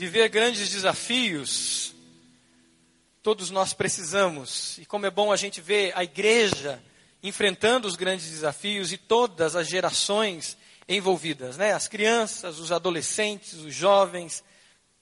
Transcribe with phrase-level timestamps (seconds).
[0.00, 1.92] viver grandes desafios,
[3.22, 4.78] todos nós precisamos.
[4.78, 6.82] E como é bom a gente ver a igreja
[7.22, 10.56] enfrentando os grandes desafios e todas as gerações
[10.88, 11.74] envolvidas, né?
[11.74, 14.42] As crianças, os adolescentes, os jovens,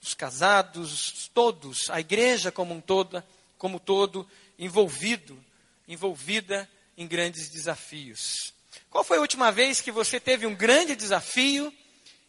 [0.03, 3.23] os casados, todos, a igreja como um todo,
[3.57, 4.29] como todo
[4.59, 5.39] envolvido,
[5.87, 8.53] envolvida em grandes desafios.
[8.91, 11.73] Qual foi a última vez que você teve um grande desafio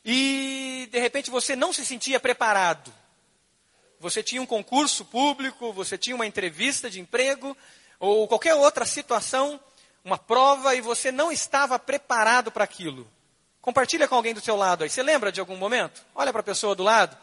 [0.04, 2.93] e de repente você não se sentia preparado?
[3.99, 7.55] Você tinha um concurso público, você tinha uma entrevista de emprego
[7.99, 9.59] ou qualquer outra situação,
[10.04, 13.05] uma prova e você não estava preparado para aquilo.
[13.62, 14.90] Compartilha com alguém do seu lado aí.
[14.90, 16.02] Você lembra de algum momento?
[16.16, 17.18] Olha para a pessoa do lado.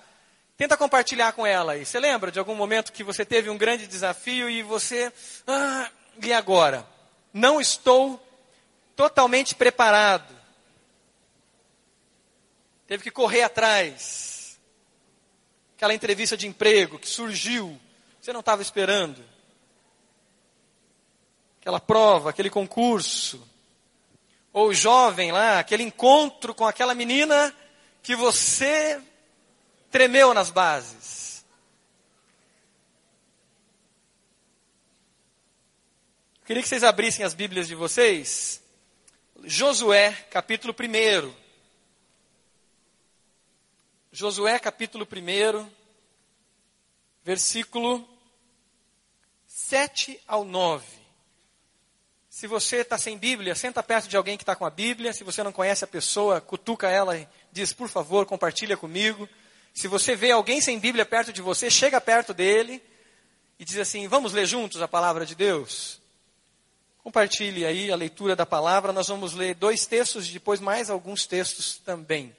[0.56, 1.84] Tenta compartilhar com ela aí.
[1.84, 5.10] Você lembra de algum momento que você teve um grande desafio e você.
[5.46, 5.90] Ah,
[6.22, 6.86] e agora?
[7.32, 8.22] Não estou
[8.94, 10.35] totalmente preparado.
[12.86, 14.58] Teve que correr atrás.
[15.76, 17.78] Aquela entrevista de emprego que surgiu,
[18.20, 19.22] você não estava esperando.
[21.60, 23.46] Aquela prova, aquele concurso.
[24.52, 27.54] Ou jovem lá, aquele encontro com aquela menina
[28.02, 29.00] que você
[29.90, 31.44] tremeu nas bases.
[36.40, 38.62] Eu queria que vocês abrissem as Bíblias de vocês.
[39.44, 41.45] Josué, capítulo 1.
[44.18, 45.68] Josué, capítulo 1,
[47.22, 48.08] versículo
[49.46, 50.86] 7 ao 9.
[52.30, 55.12] Se você está sem Bíblia, senta perto de alguém que está com a Bíblia.
[55.12, 59.28] Se você não conhece a pessoa, cutuca ela e diz, por favor, compartilha comigo.
[59.74, 62.82] Se você vê alguém sem Bíblia perto de você, chega perto dele
[63.58, 66.00] e diz assim: Vamos ler juntos a palavra de Deus?
[67.02, 68.94] Compartilhe aí a leitura da palavra.
[68.94, 72.34] Nós vamos ler dois textos e depois mais alguns textos também.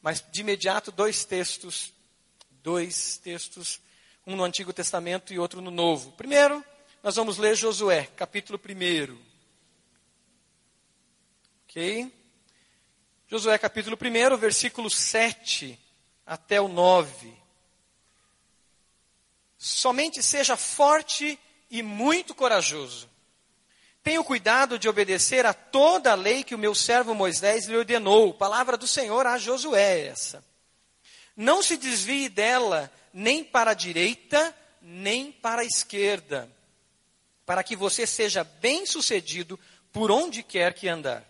[0.00, 1.92] Mas de imediato, dois textos.
[2.62, 3.80] Dois textos,
[4.26, 6.12] um no Antigo Testamento e outro no Novo.
[6.12, 6.62] Primeiro,
[7.02, 9.18] nós vamos ler Josué, capítulo 1.
[11.64, 12.12] Ok?
[13.26, 15.78] Josué, capítulo 1, versículo 7
[16.26, 17.34] até o 9.
[19.56, 21.38] Somente seja forte
[21.70, 23.09] e muito corajoso.
[24.02, 27.76] Tenha o cuidado de obedecer a toda a lei que o meu servo Moisés lhe
[27.76, 28.32] ordenou.
[28.32, 30.42] Palavra do Senhor a Josué essa.
[31.36, 36.50] Não se desvie dela nem para a direita, nem para a esquerda,
[37.44, 39.58] para que você seja bem-sucedido
[39.92, 41.24] por onde quer que andar.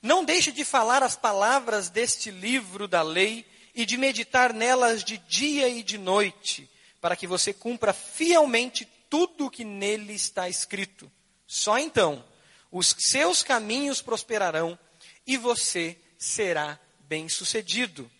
[0.00, 5.18] Não deixe de falar as palavras deste livro da lei e de meditar nelas de
[5.18, 6.68] dia e de noite,
[7.00, 11.10] para que você cumpra fielmente tudo o que nele está escrito.
[11.52, 12.24] Só então
[12.70, 14.78] os seus caminhos prosperarão
[15.26, 18.10] e você será bem-sucedido.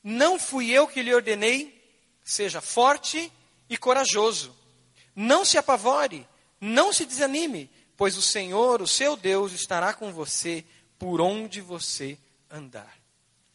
[0.00, 1.84] Não fui eu que lhe ordenei,
[2.22, 3.32] seja forte
[3.68, 4.56] e corajoso.
[5.12, 6.24] Não se apavore,
[6.60, 10.64] não se desanime, pois o Senhor, o seu Deus, estará com você
[11.00, 12.16] por onde você
[12.48, 12.96] andar.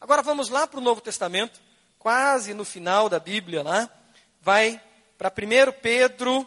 [0.01, 1.61] Agora vamos lá para o Novo Testamento,
[1.97, 3.89] quase no final da Bíblia lá.
[4.41, 4.81] Vai
[5.17, 6.45] para 1 Pedro,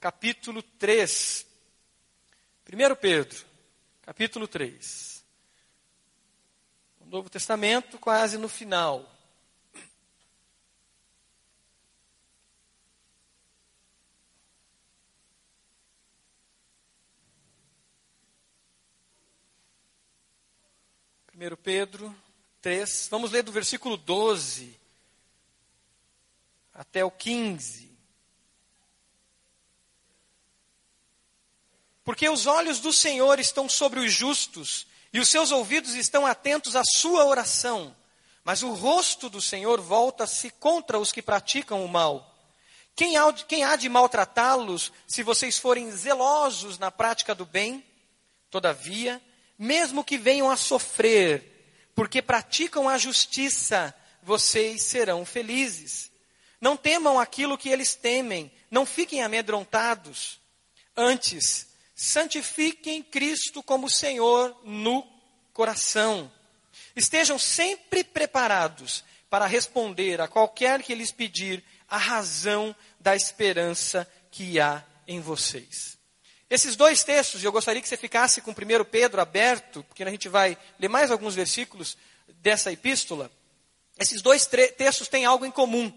[0.00, 1.49] capítulo 3.
[2.72, 3.44] 1 Pedro,
[4.00, 5.24] capítulo 3.
[7.00, 9.12] O Novo Testamento, quase no final.
[21.26, 22.14] Primeiro Pedro
[22.62, 23.08] 3.
[23.10, 24.78] Vamos ler do versículo 12
[26.72, 27.89] até o 15.
[32.04, 36.76] Porque os olhos do Senhor estão sobre os justos e os seus ouvidos estão atentos
[36.76, 37.94] à sua oração,
[38.44, 42.26] mas o rosto do Senhor volta-se contra os que praticam o mal.
[42.96, 47.84] Quem há, de maltratá-los se vocês forem zelosos na prática do bem?
[48.50, 49.22] Todavia,
[49.58, 51.50] mesmo que venham a sofrer
[51.94, 56.10] porque praticam a justiça, vocês serão felizes.
[56.60, 60.40] Não temam aquilo que eles temem, não fiquem amedrontados.
[60.96, 61.66] Antes,
[62.00, 65.06] santifiquem Cristo como Senhor no
[65.52, 66.32] coração.
[66.96, 74.58] Estejam sempre preparados para responder a qualquer que lhes pedir a razão da esperança que
[74.58, 75.98] há em vocês.
[76.48, 78.54] Esses dois textos, eu gostaria que você ficasse com 1
[78.90, 81.98] Pedro aberto, porque a gente vai ler mais alguns versículos
[82.40, 83.30] dessa epístola.
[83.98, 85.92] Esses dois textos têm algo em comum.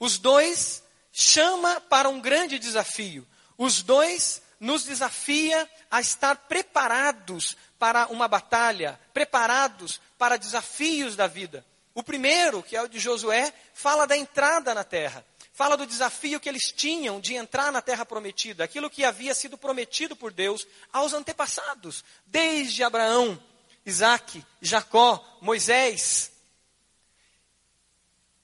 [0.00, 3.24] Os dois chama para um grande desafio.
[3.56, 11.64] Os dois nos desafia a estar preparados para uma batalha, preparados para desafios da vida.
[11.92, 15.24] O primeiro, que é o de Josué, fala da entrada na terra.
[15.52, 19.56] Fala do desafio que eles tinham de entrar na terra prometida, aquilo que havia sido
[19.56, 23.40] prometido por Deus aos antepassados, desde Abraão,
[23.86, 26.32] Isaac, Jacó, Moisés.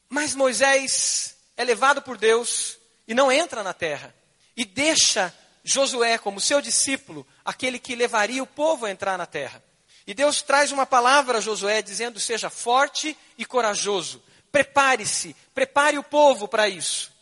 [0.09, 2.79] Mas Moisés é levado por Deus
[3.09, 4.15] e não entra na terra.
[4.57, 9.63] E deixa Josué como seu discípulo, aquele que levaria o povo a entrar na terra.
[10.07, 14.23] E Deus traz uma palavra a Josué dizendo: seja forte e corajoso.
[14.51, 17.13] Prepare-se, prepare o povo para isso.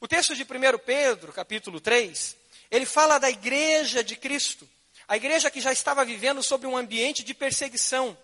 [0.00, 0.46] O texto de 1
[0.84, 2.36] Pedro, capítulo 3,
[2.70, 4.68] ele fala da igreja de Cristo.
[5.08, 8.16] A igreja que já estava vivendo sob um ambiente de perseguição.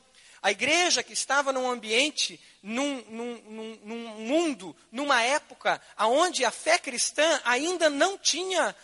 [0.42, 6.78] A igreja que estava num ambiente, num, num, num, mundo, numa época onde a fé
[6.78, 8.74] cristã ainda não tinha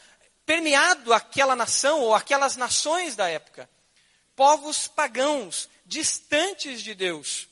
[0.48, 3.68] permeado aquela nação ou aquelas nações da época
[4.34, 7.46] povos pagãos, distantes de Deus.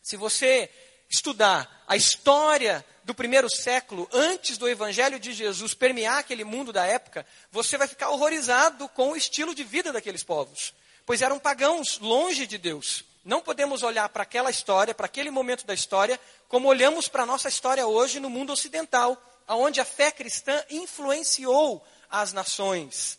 [0.00, 0.70] Se você
[1.10, 6.86] estudar a história do primeiro século, antes do evangelho de Jesus permear aquele mundo da
[6.86, 10.72] época, você vai ficar horrorizado com o estilo de vida daqueles povos,
[11.04, 13.04] pois eram pagãos, longe de Deus.
[13.22, 16.18] Não podemos olhar para aquela história, para aquele momento da história,
[16.48, 21.84] como olhamos para a nossa história hoje no mundo ocidental, onde a fé cristã influenciou
[22.12, 23.18] as nações.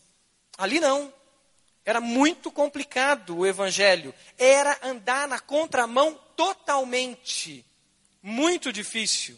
[0.57, 1.12] Ali não.
[1.84, 4.13] Era muito complicado o evangelho.
[4.38, 7.66] Era andar na contramão totalmente.
[8.22, 9.38] Muito difícil.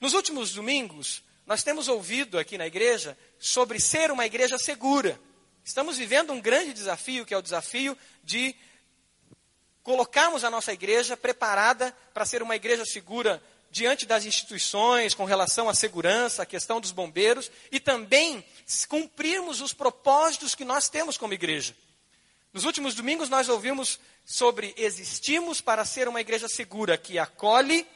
[0.00, 5.20] Nos últimos domingos, nós temos ouvido aqui na igreja sobre ser uma igreja segura.
[5.64, 8.56] Estamos vivendo um grande desafio, que é o desafio de
[9.82, 13.40] colocarmos a nossa igreja preparada para ser uma igreja segura
[13.70, 18.44] diante das instituições com relação à segurança, à questão dos bombeiros e também
[18.88, 21.76] cumprirmos os propósitos que nós temos como igreja.
[22.52, 27.86] Nos últimos domingos nós ouvimos sobre existimos para ser uma igreja segura que acolhe,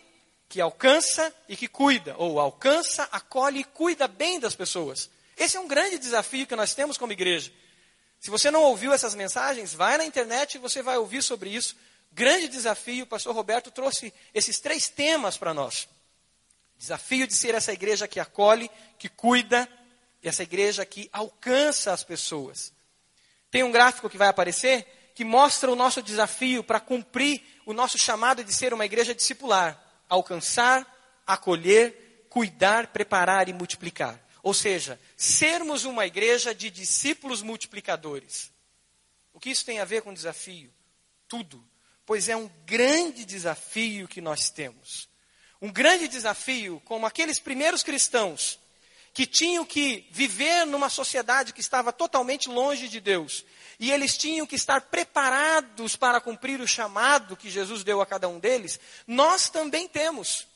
[0.48, 5.10] que alcança e que cuida, ou alcança, acolhe e cuida bem das pessoas.
[5.36, 7.50] Esse é um grande desafio que nós temos como igreja.
[8.20, 11.74] Se você não ouviu essas mensagens, vai na internet e você vai ouvir sobre isso
[12.12, 15.88] grande desafio, o pastor Roberto trouxe esses três temas para nós.
[16.76, 19.68] Desafio de ser essa igreja que acolhe, que cuida,
[20.22, 22.72] e essa igreja que alcança as pessoas.
[23.50, 27.98] Tem um gráfico que vai aparecer que mostra o nosso desafio para cumprir o nosso
[27.98, 29.78] chamado de ser uma igreja discipular:
[30.08, 30.86] alcançar,
[31.26, 34.18] acolher, cuidar, preparar e multiplicar.
[34.42, 38.50] Ou seja, sermos uma igreja de discípulos multiplicadores.
[39.32, 40.72] O que isso tem a ver com desafio?
[41.28, 41.62] Tudo
[42.10, 45.08] pois é um grande desafio que nós temos.
[45.62, 48.58] Um grande desafio, como aqueles primeiros cristãos
[49.14, 53.44] que tinham que viver numa sociedade que estava totalmente longe de Deus,
[53.78, 58.28] e eles tinham que estar preparados para cumprir o chamado que Jesus deu a cada
[58.28, 60.48] um deles, nós também temos.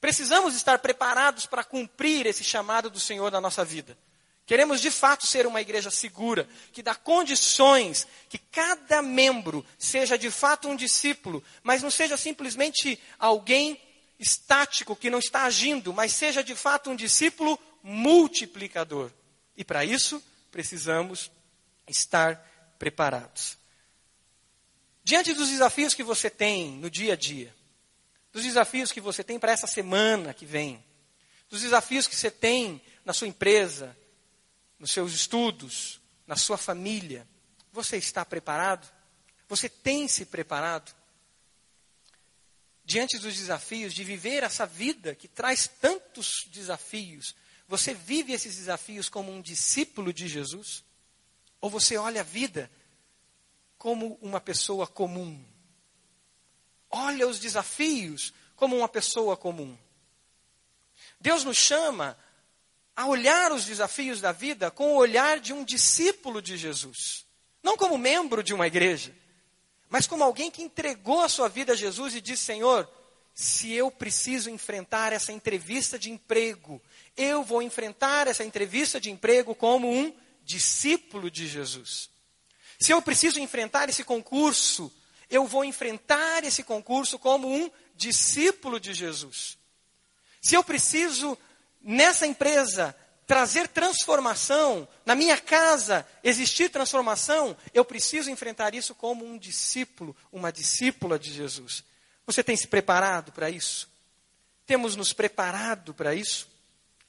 [0.00, 3.94] Precisamos estar preparados para cumprir esse chamado do Senhor na nossa vida.
[4.46, 10.30] Queremos de fato ser uma igreja segura, que dá condições que cada membro seja de
[10.30, 13.80] fato um discípulo, mas não seja simplesmente alguém
[14.18, 19.10] estático que não está agindo, mas seja de fato um discípulo multiplicador.
[19.56, 21.30] E para isso precisamos
[21.88, 22.36] estar
[22.78, 23.56] preparados.
[25.02, 27.54] Diante dos desafios que você tem no dia a dia,
[28.32, 30.84] dos desafios que você tem para essa semana que vem,
[31.48, 33.96] dos desafios que você tem na sua empresa,
[34.84, 37.26] nos seus estudos, na sua família.
[37.72, 38.86] Você está preparado?
[39.48, 40.94] Você tem se preparado?
[42.84, 47.34] Diante dos desafios de viver essa vida que traz tantos desafios,
[47.66, 50.84] você vive esses desafios como um discípulo de Jesus?
[51.62, 52.70] Ou você olha a vida
[53.78, 55.42] como uma pessoa comum?
[56.90, 59.78] Olha os desafios como uma pessoa comum.
[61.18, 62.18] Deus nos chama
[62.96, 67.24] a olhar os desafios da vida com o olhar de um discípulo de Jesus.
[67.62, 69.14] Não como membro de uma igreja,
[69.88, 72.88] mas como alguém que entregou a sua vida a Jesus e disse: Senhor,
[73.34, 76.80] se eu preciso enfrentar essa entrevista de emprego,
[77.16, 82.10] eu vou enfrentar essa entrevista de emprego como um discípulo de Jesus.
[82.78, 84.92] Se eu preciso enfrentar esse concurso,
[85.30, 89.56] eu vou enfrentar esse concurso como um discípulo de Jesus.
[90.40, 91.38] Se eu preciso
[91.84, 99.38] nessa empresa trazer transformação, na minha casa existir transformação, eu preciso enfrentar isso como um
[99.38, 101.84] discípulo, uma discípula de Jesus.
[102.26, 103.88] Você tem se preparado para isso?
[104.66, 106.50] Temos nos preparado para isso?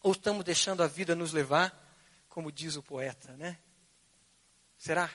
[0.03, 1.74] Ou estamos deixando a vida nos levar,
[2.29, 3.58] como diz o poeta, né?
[4.77, 5.10] Será?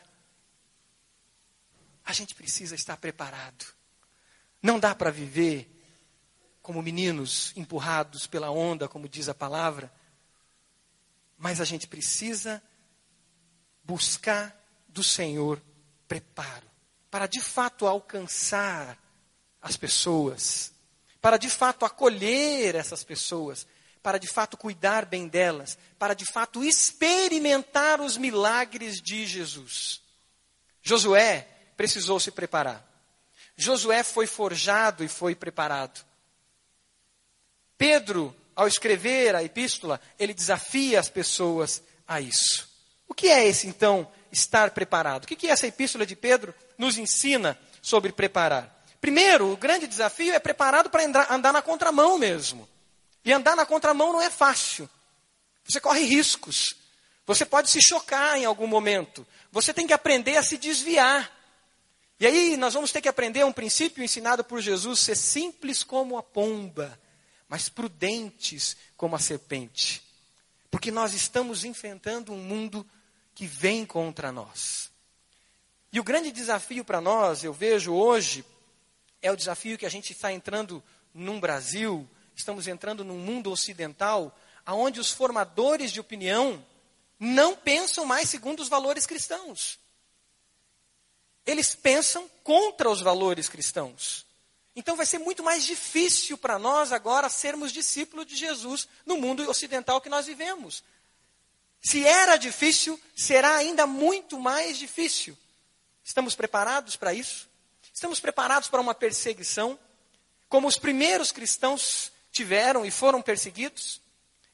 [2.04, 3.64] A gente precisa estar preparado.
[4.62, 5.70] Não dá para viver
[6.70, 9.92] como meninos empurrados pela onda, como diz a palavra,
[11.36, 12.62] mas a gente precisa
[13.82, 15.60] buscar do Senhor
[16.06, 16.70] preparo
[17.10, 18.96] para de fato alcançar
[19.60, 20.72] as pessoas,
[21.20, 23.66] para de fato acolher essas pessoas,
[24.00, 30.02] para de fato cuidar bem delas, para de fato experimentar os milagres de Jesus.
[30.80, 32.88] Josué precisou se preparar.
[33.56, 36.08] Josué foi forjado e foi preparado.
[37.80, 42.68] Pedro, ao escrever a epístola, ele desafia as pessoas a isso.
[43.08, 45.24] O que é esse, então, estar preparado?
[45.24, 48.84] O que, que essa epístola de Pedro nos ensina sobre preparar?
[49.00, 52.68] Primeiro, o grande desafio é preparado para andar na contramão mesmo.
[53.24, 54.86] E andar na contramão não é fácil.
[55.64, 56.76] Você corre riscos.
[57.26, 59.26] Você pode se chocar em algum momento.
[59.50, 61.34] Você tem que aprender a se desviar.
[62.20, 66.18] E aí nós vamos ter que aprender um princípio ensinado por Jesus: ser simples como
[66.18, 67.00] a pomba,
[67.50, 70.00] mas prudentes como a serpente.
[70.70, 72.88] Porque nós estamos enfrentando um mundo
[73.34, 74.88] que vem contra nós.
[75.92, 78.44] E o grande desafio para nós, eu vejo hoje,
[79.20, 80.80] é o desafio que a gente está entrando
[81.12, 86.64] num Brasil, estamos entrando num mundo ocidental, onde os formadores de opinião
[87.18, 89.76] não pensam mais segundo os valores cristãos.
[91.44, 94.29] Eles pensam contra os valores cristãos.
[94.74, 99.48] Então vai ser muito mais difícil para nós agora sermos discípulos de Jesus no mundo
[99.48, 100.82] ocidental que nós vivemos.
[101.80, 105.36] Se era difícil, será ainda muito mais difícil.
[106.04, 107.48] Estamos preparados para isso?
[107.92, 109.78] Estamos preparados para uma perseguição,
[110.48, 114.00] como os primeiros cristãos tiveram e foram perseguidos?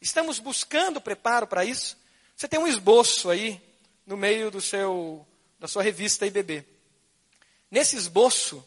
[0.00, 1.96] Estamos buscando preparo para isso?
[2.36, 3.60] Você tem um esboço aí
[4.06, 5.26] no meio do seu
[5.58, 6.64] da sua revista IBB.
[7.70, 8.64] Nesse esboço,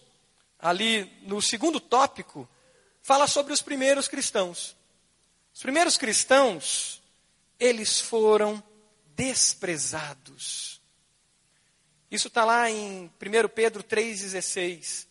[0.60, 2.48] ali no segundo tópico,
[3.02, 4.76] fala sobre os primeiros cristãos.
[5.54, 7.02] Os primeiros cristãos
[7.60, 8.64] eles foram
[9.16, 10.80] desprezados.
[12.10, 15.08] Isso está lá em 1 Pedro 3,16.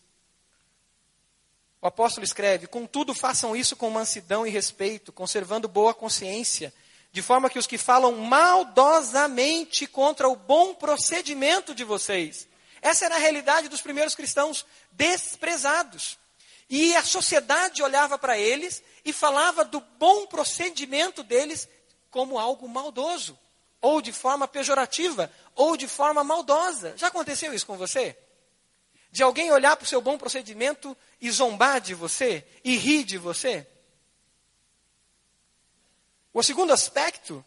[1.80, 6.72] O apóstolo escreve: Contudo, façam isso com mansidão e respeito, conservando boa consciência,
[7.12, 12.47] de forma que os que falam maldosamente contra o bom procedimento de vocês.
[12.80, 16.18] Essa era a realidade dos primeiros cristãos desprezados.
[16.70, 21.68] E a sociedade olhava para eles e falava do bom procedimento deles
[22.10, 23.38] como algo maldoso,
[23.80, 26.94] ou de forma pejorativa, ou de forma maldosa.
[26.96, 28.16] Já aconteceu isso com você?
[29.10, 33.16] De alguém olhar para o seu bom procedimento e zombar de você, e rir de
[33.16, 33.66] você?
[36.32, 37.44] O segundo aspecto,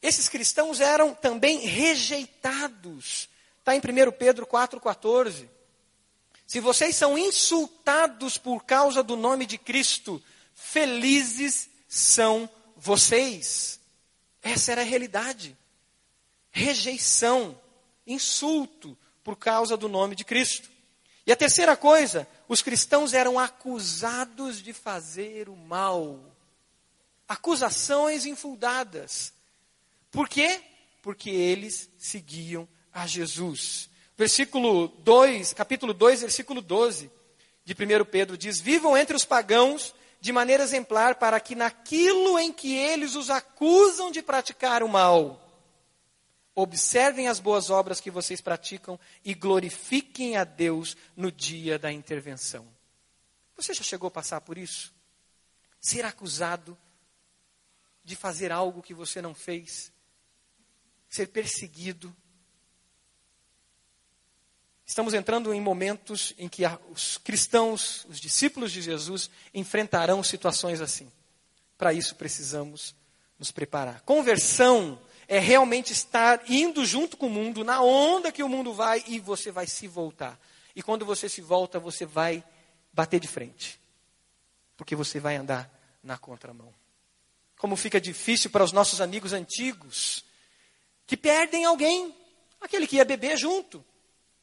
[0.00, 3.28] esses cristãos eram também rejeitados.
[3.68, 5.48] Está em 1 Pedro 4,14.
[6.46, 10.22] Se vocês são insultados por causa do nome de Cristo,
[10.54, 13.80] felizes são vocês.
[14.40, 15.58] Essa era a realidade.
[16.52, 17.60] Rejeição,
[18.06, 20.70] insulto por causa do nome de Cristo.
[21.26, 26.20] E a terceira coisa, os cristãos eram acusados de fazer o mal.
[27.26, 29.32] Acusações infundadas.
[30.12, 30.62] Por quê?
[31.02, 33.90] Porque eles seguiam a Jesus.
[34.16, 37.10] Versículo 2, capítulo 2, versículo 12
[37.62, 42.50] de 1 Pedro diz: Vivam entre os pagãos de maneira exemplar, para que naquilo em
[42.50, 45.42] que eles os acusam de praticar o mal,
[46.54, 52.66] observem as boas obras que vocês praticam e glorifiquem a Deus no dia da intervenção.
[53.56, 54.92] Você já chegou a passar por isso?
[55.78, 56.76] Ser acusado
[58.02, 59.92] de fazer algo que você não fez,
[61.10, 62.14] ser perseguido,
[64.86, 71.10] Estamos entrando em momentos em que os cristãos, os discípulos de Jesus, enfrentarão situações assim.
[71.76, 72.94] Para isso precisamos
[73.36, 74.02] nos preparar.
[74.02, 79.02] Conversão é realmente estar indo junto com o mundo, na onda que o mundo vai,
[79.08, 80.38] e você vai se voltar.
[80.74, 82.44] E quando você se volta, você vai
[82.92, 83.80] bater de frente.
[84.76, 85.68] Porque você vai andar
[86.00, 86.72] na contramão.
[87.58, 90.24] Como fica difícil para os nossos amigos antigos
[91.06, 92.14] que perdem alguém,
[92.60, 93.84] aquele que ia beber junto,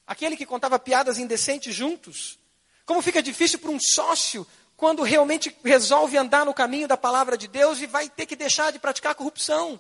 [0.06, 2.38] aquele que contava piadas indecentes juntos.
[2.86, 4.46] Como fica difícil para um sócio
[4.76, 8.72] quando realmente resolve andar no caminho da palavra de Deus e vai ter que deixar
[8.72, 9.80] de praticar corrupção.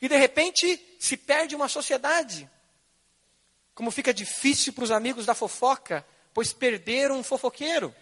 [0.00, 2.50] E de repente se perde uma sociedade.
[3.74, 7.94] Como fica difícil para os amigos da fofoca, pois perderam um fofoqueiro.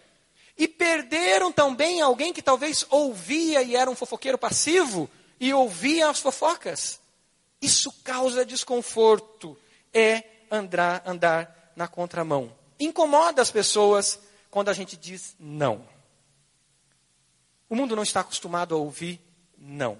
[0.57, 5.09] E perderam também alguém que talvez ouvia e era um fofoqueiro passivo
[5.39, 6.99] e ouvia as fofocas.
[7.61, 9.57] Isso causa desconforto.
[9.93, 12.53] É andar, andar na contramão.
[12.77, 14.19] Incomoda as pessoas
[14.51, 15.87] quando a gente diz não.
[17.69, 19.21] O mundo não está acostumado a ouvir
[19.57, 19.97] não.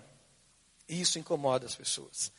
[0.89, 2.33] E isso incomoda as pessoas.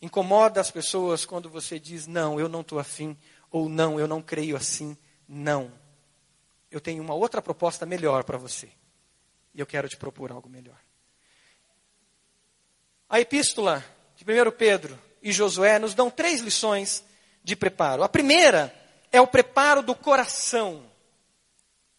[0.00, 3.18] Incomoda as pessoas quando você diz não, eu não estou afim,
[3.50, 4.96] ou não, eu não creio assim.
[5.26, 5.72] Não.
[6.70, 8.70] Eu tenho uma outra proposta melhor para você.
[9.52, 10.78] E eu quero te propor algo melhor.
[13.08, 13.84] A epístola
[14.14, 17.04] de 1 Pedro e Josué nos dão três lições
[17.42, 18.04] de preparo.
[18.04, 18.83] A primeira
[19.14, 20.82] é o preparo do coração.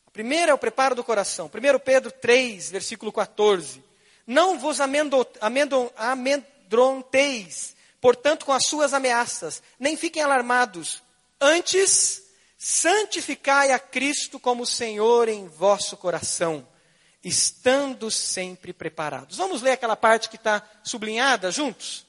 [0.06, 1.46] A primeira é o preparo do coração.
[1.46, 3.82] 1 Pedro 3, versículo 14.
[4.28, 11.02] Não vos amedronteis, portanto, com as suas ameaças, nem fiquem alarmados.
[11.40, 12.22] Antes,
[12.58, 16.68] santificai a Cristo como Senhor em vosso coração,
[17.24, 19.38] estando sempre preparados.
[19.38, 22.06] Vamos ler aquela parte que está sublinhada juntos?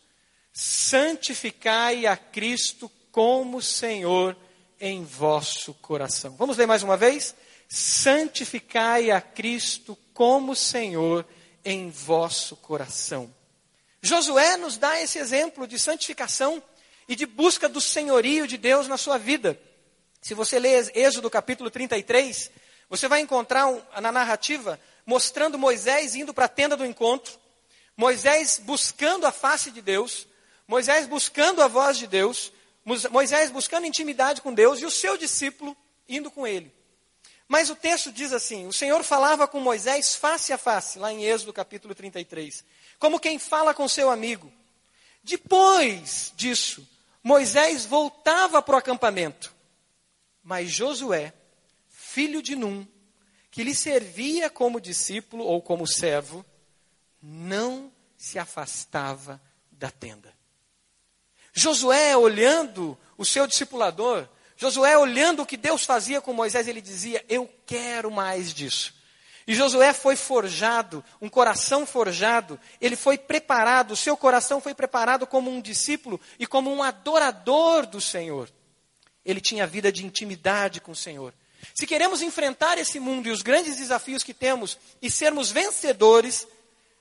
[0.53, 4.37] Santificai a Cristo como Senhor
[4.81, 6.35] em vosso coração.
[6.37, 7.35] Vamos ler mais uma vez?
[7.69, 11.27] Santificai a Cristo como Senhor
[11.65, 13.33] em vosso coração.
[14.01, 16.63] Josué nos dá esse exemplo de santificação
[17.09, 19.61] e de busca do senhorio de Deus na sua vida.
[20.21, 22.51] Se você ler Êxodo capítulo 33,
[22.89, 23.67] você vai encontrar
[24.01, 27.33] na narrativa mostrando Moisés indo para a tenda do encontro,
[27.97, 30.27] Moisés buscando a face de Deus,
[30.67, 32.53] Moisés buscando a voz de Deus,
[33.11, 35.77] Moisés buscando intimidade com Deus e o seu discípulo
[36.09, 36.73] indo com ele.
[37.49, 41.25] Mas o texto diz assim: o Senhor falava com Moisés face a face, lá em
[41.25, 42.65] Êxodo capítulo 33,
[42.99, 44.53] como quem fala com seu amigo.
[45.23, 46.89] Depois disso,
[47.23, 49.53] Moisés voltava para o acampamento,
[50.43, 51.33] mas Josué,
[51.89, 52.87] filho de Num,
[53.51, 56.47] que lhe servia como discípulo ou como servo,
[57.21, 59.41] não se afastava
[59.73, 60.36] da tenda.
[61.57, 67.25] Josué, olhando o seu discipulador, Josué, olhando o que Deus fazia com Moisés, ele dizia:
[67.31, 68.95] Eu quero mais disso.
[69.47, 75.27] E Josué foi forjado, um coração forjado, ele foi preparado, o seu coração foi preparado
[75.27, 78.51] como um discípulo e como um adorador do Senhor.
[79.25, 81.33] Ele tinha vida de intimidade com o Senhor.
[81.75, 86.47] Se queremos enfrentar esse mundo e os grandes desafios que temos e sermos vencedores,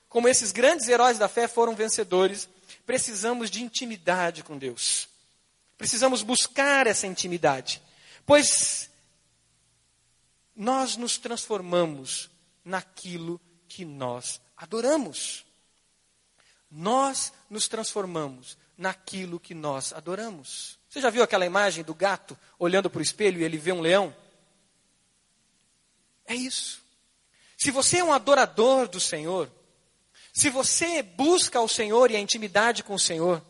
[0.08, 2.48] como esses grandes heróis da fé foram vencedores,
[2.86, 5.08] precisamos de intimidade com Deus.
[5.76, 7.82] Precisamos buscar essa intimidade,
[8.24, 8.88] pois
[10.54, 12.30] nós nos transformamos
[12.64, 15.44] naquilo que nós adoramos.
[16.70, 20.78] Nós nos transformamos naquilo que nós adoramos.
[20.88, 23.80] Você já viu aquela imagem do gato olhando para o espelho e ele vê um
[23.80, 24.14] leão?
[26.24, 26.82] É isso.
[27.56, 29.50] Se você é um adorador do Senhor,
[30.36, 33.42] se você busca o Senhor e a intimidade com o Senhor,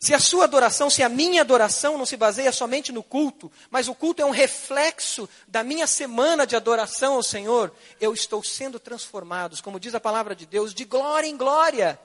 [0.00, 3.86] se a sua adoração, se a minha adoração não se baseia somente no culto, mas
[3.86, 8.80] o culto é um reflexo da minha semana de adoração ao Senhor, eu estou sendo
[8.80, 12.00] transformado, como diz a palavra de Deus, de glória em glória,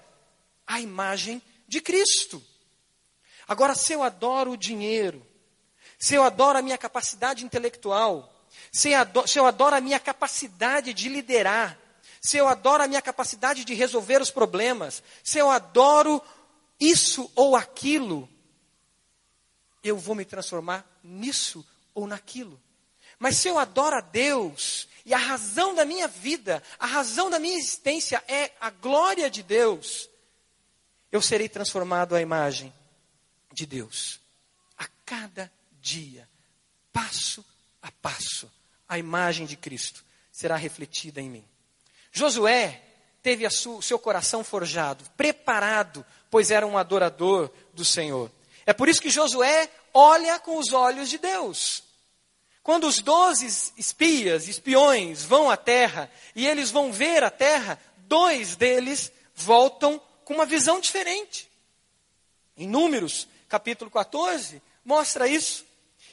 [0.68, 2.39] à imagem de Cristo.
[3.48, 5.26] Agora, se eu adoro o dinheiro,
[5.98, 8.32] se eu adoro a minha capacidade intelectual,
[8.72, 11.80] se eu adoro, se eu adoro a minha capacidade de liderar,
[12.21, 16.21] se eu adoro a minha capacidade de resolver os problemas, se eu adoro
[16.79, 18.29] isso ou aquilo,
[19.84, 22.60] eu vou me transformar nisso ou naquilo.
[23.17, 27.39] Mas se eu adoro a Deus, e a razão da minha vida, a razão da
[27.39, 30.10] minha existência é a glória de Deus,
[31.12, 32.73] eu serei transformado à imagem
[33.51, 34.19] de Deus.
[34.77, 35.51] A cada
[35.82, 36.29] dia,
[36.93, 37.43] passo
[37.82, 38.51] a passo,
[38.88, 41.48] a imagem de Cristo será refletida em mim.
[42.12, 42.82] Josué
[43.22, 48.32] teve o seu coração forjado, preparado, pois era um adorador do Senhor.
[48.65, 51.84] É por isso que Josué olha com os olhos de Deus.
[52.62, 58.56] Quando os doze espias, espiões, vão à terra e eles vão ver a terra, dois
[58.56, 61.50] deles voltam com uma visão diferente.
[62.56, 65.65] Em Números, capítulo 14, mostra isso.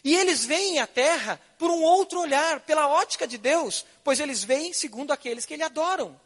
[0.06, 4.44] E eles veem a terra por um outro olhar, pela ótica de Deus, pois eles
[4.44, 6.16] veem segundo aqueles que ele adoram.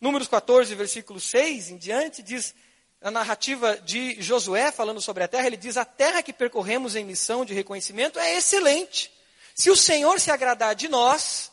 [0.00, 2.54] Números 14, versículo 6 em diante, diz
[3.02, 7.04] a narrativa de Josué falando sobre a terra, ele diz: A terra que percorremos em
[7.04, 9.12] missão de reconhecimento é excelente.
[9.54, 11.52] Se o Senhor se agradar de nós,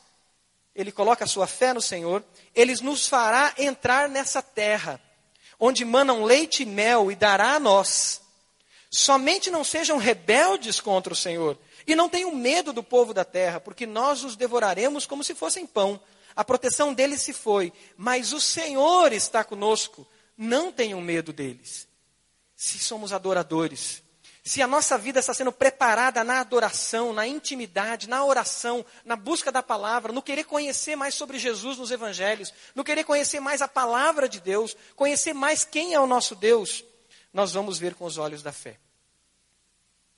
[0.74, 2.24] ele coloca a sua fé no Senhor,
[2.56, 5.02] ele nos fará entrar nessa terra,
[5.60, 8.22] onde manam leite e mel, e dará a nós.
[8.90, 13.60] Somente não sejam rebeldes contra o Senhor, e não tenham medo do povo da terra,
[13.60, 16.00] porque nós os devoraremos como se fossem pão
[16.40, 20.08] a proteção deles se foi, mas o Senhor está conosco.
[20.38, 21.86] Não tenham medo deles.
[22.56, 24.02] Se somos adoradores,
[24.42, 29.52] se a nossa vida está sendo preparada na adoração, na intimidade, na oração, na busca
[29.52, 33.68] da palavra, no querer conhecer mais sobre Jesus nos evangelhos, no querer conhecer mais a
[33.68, 36.86] palavra de Deus, conhecer mais quem é o nosso Deus,
[37.34, 38.80] nós vamos ver com os olhos da fé.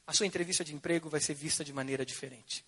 [0.07, 2.65] A sua entrevista de emprego vai ser vista de maneira diferente.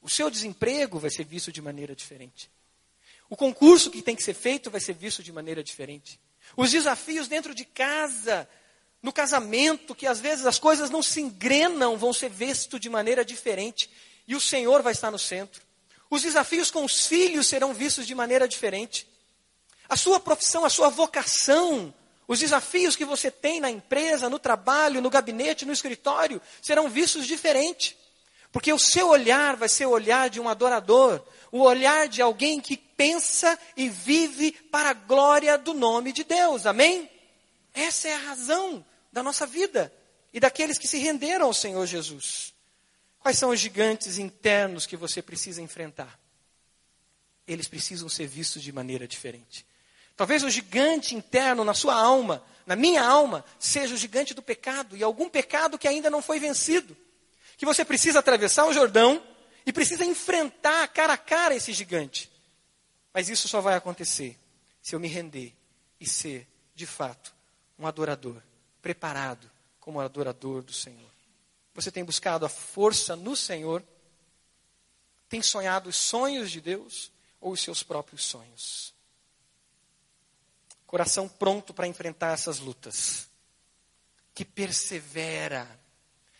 [0.00, 2.50] O seu desemprego vai ser visto de maneira diferente.
[3.28, 6.20] O concurso que tem que ser feito vai ser visto de maneira diferente.
[6.56, 8.48] Os desafios dentro de casa
[9.04, 13.22] no casamento, que às vezes as coisas não se engrenam, vão ser vistos de maneira
[13.22, 13.90] diferente,
[14.26, 15.62] e o Senhor vai estar no centro.
[16.08, 19.06] Os desafios com os filhos serão vistos de maneira diferente.
[19.88, 21.92] A sua profissão, a sua vocação,
[22.26, 27.26] os desafios que você tem na empresa, no trabalho, no gabinete, no escritório, serão vistos
[27.26, 27.96] diferente.
[28.50, 32.60] Porque o seu olhar vai ser o olhar de um adorador, o olhar de alguém
[32.60, 36.64] que pensa e vive para a glória do nome de Deus.
[36.64, 37.10] Amém?
[37.74, 39.92] Essa é a razão da nossa vida
[40.32, 42.54] e daqueles que se renderam ao Senhor Jesus.
[43.18, 46.18] Quais são os gigantes internos que você precisa enfrentar?
[47.46, 49.66] Eles precisam ser vistos de maneira diferente.
[50.16, 54.96] Talvez o gigante interno na sua alma, na minha alma, seja o gigante do pecado
[54.96, 56.96] e algum pecado que ainda não foi vencido.
[57.56, 59.22] Que você precisa atravessar o Jordão
[59.66, 62.30] e precisa enfrentar cara a cara esse gigante.
[63.12, 64.38] Mas isso só vai acontecer
[64.80, 65.54] se eu me render
[66.00, 67.34] e ser, de fato,
[67.78, 68.42] um adorador
[68.80, 69.50] preparado
[69.80, 71.10] como adorador do Senhor?
[71.74, 73.82] Você tem buscado a força no Senhor?
[75.28, 78.93] Tem sonhado os sonhos de Deus ou os seus próprios sonhos?
[80.94, 83.28] Coração pronto para enfrentar essas lutas,
[84.32, 85.68] que persevera,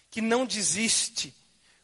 [0.08, 1.34] que não desiste,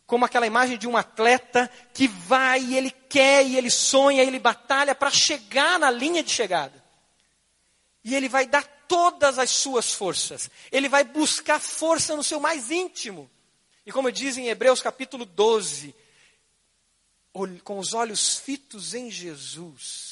[0.06, 4.26] como aquela imagem de um atleta que vai e ele quer e ele sonha, e
[4.28, 6.80] ele batalha para chegar na linha de chegada.
[8.04, 10.48] E ele vai dar todas as suas forças.
[10.70, 13.28] Ele vai buscar força no seu mais íntimo.
[13.84, 15.92] E como diz em Hebreus capítulo 12,
[17.64, 20.09] com os olhos fitos em Jesus,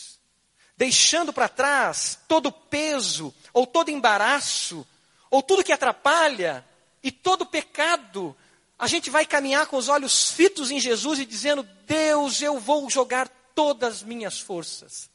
[0.79, 4.87] deixando para trás todo peso, ou todo embaraço,
[5.31, 6.64] ou tudo que atrapalha,
[7.03, 8.35] e todo pecado,
[8.79, 12.88] a gente vai caminhar com os olhos fitos em Jesus e dizendo: Deus, eu vou
[12.88, 15.11] jogar todas as minhas forças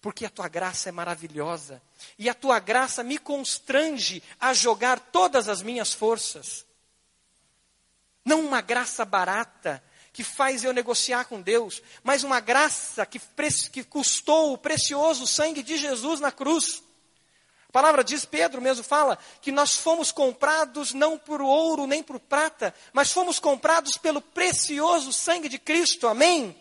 [0.00, 1.82] porque a tua graça é maravilhosa
[2.18, 6.64] e a tua graça me constrange a jogar todas as minhas forças.
[8.24, 13.20] Não uma graça barata que faz eu negociar com Deus, mas uma graça que,
[13.70, 16.82] que custou o precioso sangue de Jesus na cruz.
[17.68, 22.18] A palavra diz, Pedro mesmo fala, que nós fomos comprados não por ouro nem por
[22.18, 26.08] prata, mas fomos comprados pelo precioso sangue de Cristo.
[26.08, 26.56] Amém?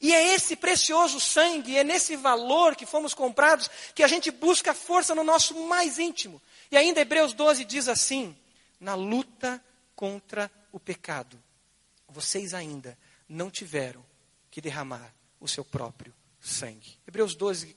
[0.00, 4.74] E é esse precioso sangue, é nesse valor que fomos comprados, que a gente busca
[4.74, 6.40] força no nosso mais íntimo.
[6.70, 8.36] E ainda Hebreus 12 diz assim:
[8.78, 9.62] na luta
[9.96, 11.42] contra o pecado,
[12.08, 12.96] vocês ainda
[13.28, 14.04] não tiveram
[14.50, 16.98] que derramar o seu próprio sangue.
[17.06, 17.76] Hebreus 12,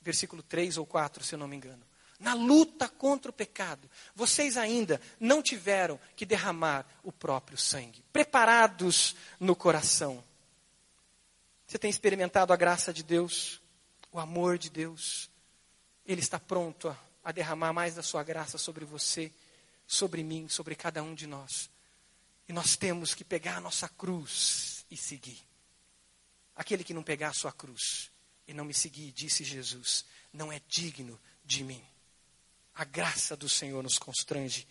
[0.00, 1.82] versículo 3 ou 4, se eu não me engano.
[2.18, 8.04] Na luta contra o pecado, vocês ainda não tiveram que derramar o próprio sangue.
[8.12, 10.22] Preparados no coração
[11.70, 13.60] você tem experimentado a graça de Deus,
[14.10, 15.30] o amor de Deus.
[16.04, 19.30] Ele está pronto a, a derramar mais da sua graça sobre você,
[19.86, 21.69] sobre mim, sobre cada um de nós.
[22.50, 25.38] E nós temos que pegar a nossa cruz e seguir.
[26.56, 28.10] Aquele que não pegar a sua cruz
[28.44, 31.80] e não me seguir, disse Jesus, não é digno de mim.
[32.74, 34.66] A graça do Senhor nos constrange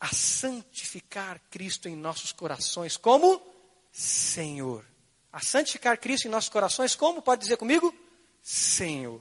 [0.00, 3.46] a santificar Cristo em nossos corações como
[3.92, 4.82] Senhor
[5.30, 7.94] a santificar Cristo em nossos corações, como pode dizer comigo?
[8.42, 9.20] Senhor.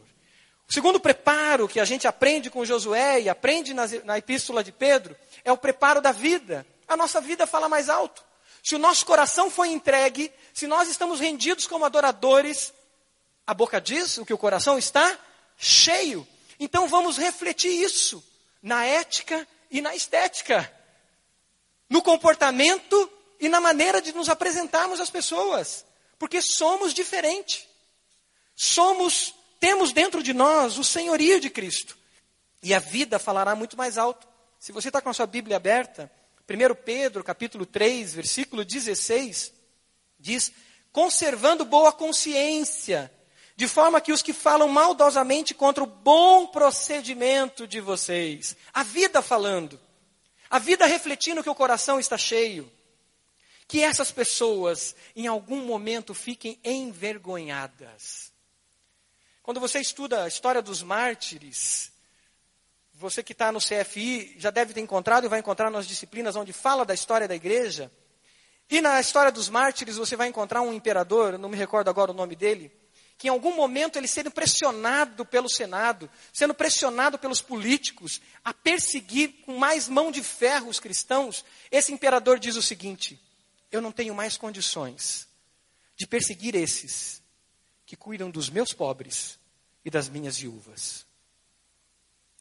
[0.69, 4.71] O segundo preparo que a gente aprende com Josué e aprende na, na epístola de
[4.71, 6.65] Pedro é o preparo da vida.
[6.89, 8.23] A nossa vida fala mais alto.
[8.63, 12.73] Se o nosso coração foi entregue, se nós estamos rendidos como adoradores,
[13.45, 15.17] a boca diz o que o coração está
[15.55, 16.27] cheio.
[16.59, 18.23] Então vamos refletir isso
[18.61, 20.69] na ética e na estética,
[21.87, 25.85] no comportamento e na maneira de nos apresentarmos às pessoas.
[26.17, 27.67] Porque somos diferentes.
[28.55, 31.97] Somos, temos dentro de nós o senhorio de Cristo.
[32.61, 34.27] E a vida falará muito mais alto.
[34.59, 36.11] Se você está com a sua Bíblia aberta,
[36.49, 39.53] 1 Pedro, capítulo 3, versículo 16,
[40.19, 40.51] diz:
[40.91, 43.11] conservando boa consciência,
[43.55, 49.21] de forma que os que falam maldosamente contra o bom procedimento de vocês, a vida
[49.21, 49.79] falando,
[50.49, 52.71] a vida refletindo que o coração está cheio,
[53.67, 58.33] que essas pessoas, em algum momento, fiquem envergonhadas.
[59.43, 61.91] Quando você estuda a história dos mártires,
[62.99, 66.51] você que está no CFI já deve ter encontrado e vai encontrar nas disciplinas onde
[66.51, 67.89] fala da história da igreja.
[68.69, 72.13] E na história dos mártires você vai encontrar um imperador, não me recordo agora o
[72.13, 72.69] nome dele,
[73.17, 79.29] que em algum momento ele sendo pressionado pelo Senado, sendo pressionado pelos políticos a perseguir
[79.45, 83.17] com mais mão de ferro os cristãos, esse imperador diz o seguinte:
[83.71, 85.25] eu não tenho mais condições
[85.95, 87.23] de perseguir esses
[87.85, 89.39] que cuidam dos meus pobres
[89.85, 91.07] e das minhas viúvas.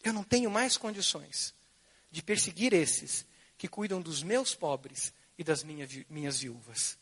[0.02, 1.54] Eu não tenho mais condições
[2.10, 6.96] de perseguir esses que cuidam dos meus pobres e das minha, minhas viúvas.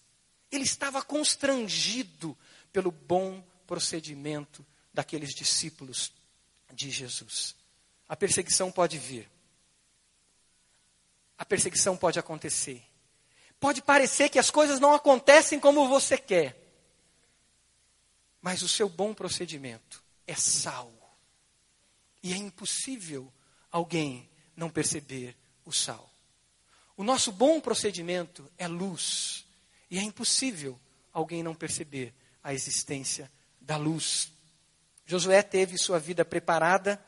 [0.50, 2.36] Ele estava constrangido
[2.72, 6.12] pelo bom procedimento daqueles discípulos
[6.72, 7.54] de Jesus.
[8.08, 9.28] A perseguição pode vir.
[11.38, 12.82] A perseguição pode acontecer.
[13.60, 16.62] Pode parecer que as coisas não acontecem como você quer.
[18.40, 20.92] Mas o seu bom procedimento é sal.
[22.26, 23.32] E é impossível
[23.70, 26.10] alguém não perceber o sal.
[26.96, 29.44] O nosso bom procedimento é luz.
[29.88, 30.76] E é impossível
[31.12, 32.12] alguém não perceber
[32.42, 34.32] a existência da luz.
[35.04, 37.00] Josué teve sua vida preparada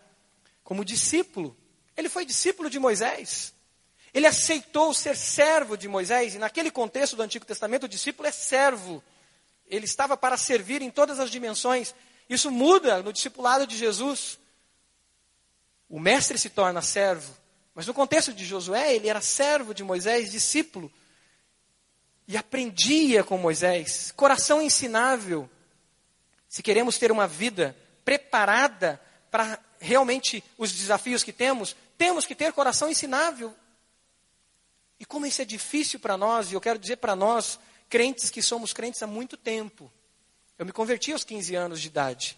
[0.62, 1.56] como discípulo.
[1.96, 3.52] Ele foi discípulo de Moisés.
[4.14, 8.32] Ele aceitou ser servo de Moisés, e naquele contexto do Antigo Testamento, o discípulo é
[8.32, 9.02] servo.
[9.66, 11.92] Ele estava para servir em todas as dimensões.
[12.30, 14.38] Isso muda no discipulado de Jesus.
[15.88, 17.34] O mestre se torna servo.
[17.74, 20.92] Mas no contexto de Josué, ele era servo de Moisés, discípulo.
[22.26, 24.12] E aprendia com Moisés.
[24.14, 25.48] Coração ensinável.
[26.48, 32.52] Se queremos ter uma vida preparada para realmente os desafios que temos, temos que ter
[32.52, 33.54] coração ensinável.
[34.98, 38.42] E como isso é difícil para nós, e eu quero dizer para nós, crentes que
[38.42, 39.90] somos crentes há muito tempo.
[40.58, 42.36] Eu me converti aos 15 anos de idade.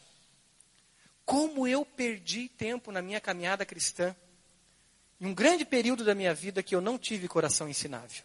[1.30, 4.16] Como eu perdi tempo na minha caminhada cristã,
[5.20, 8.24] em um grande período da minha vida que eu não tive coração ensinável,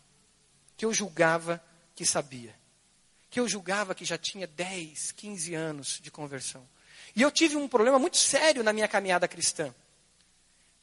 [0.76, 1.63] que eu julgava
[1.94, 2.56] que sabia,
[3.30, 6.68] que eu julgava que já tinha 10, 15 anos de conversão.
[7.15, 9.72] E eu tive um problema muito sério na minha caminhada cristã.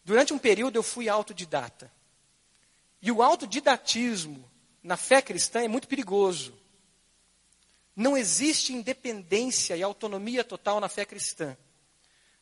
[0.04, 1.90] Durante um período eu fui autodidata.
[3.02, 4.48] E o autodidatismo
[4.80, 6.56] na fé cristã é muito perigoso.
[7.96, 11.56] Não existe independência e autonomia total na fé cristã.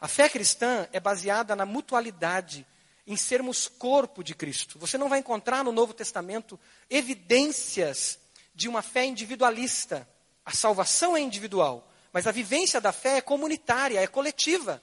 [0.01, 2.67] A fé cristã é baseada na mutualidade,
[3.07, 4.79] em sermos corpo de Cristo.
[4.79, 6.59] Você não vai encontrar no Novo Testamento
[6.89, 8.19] evidências
[8.55, 10.09] de uma fé individualista.
[10.45, 14.83] A salvação é individual, mas a vivência da fé é comunitária, é coletiva.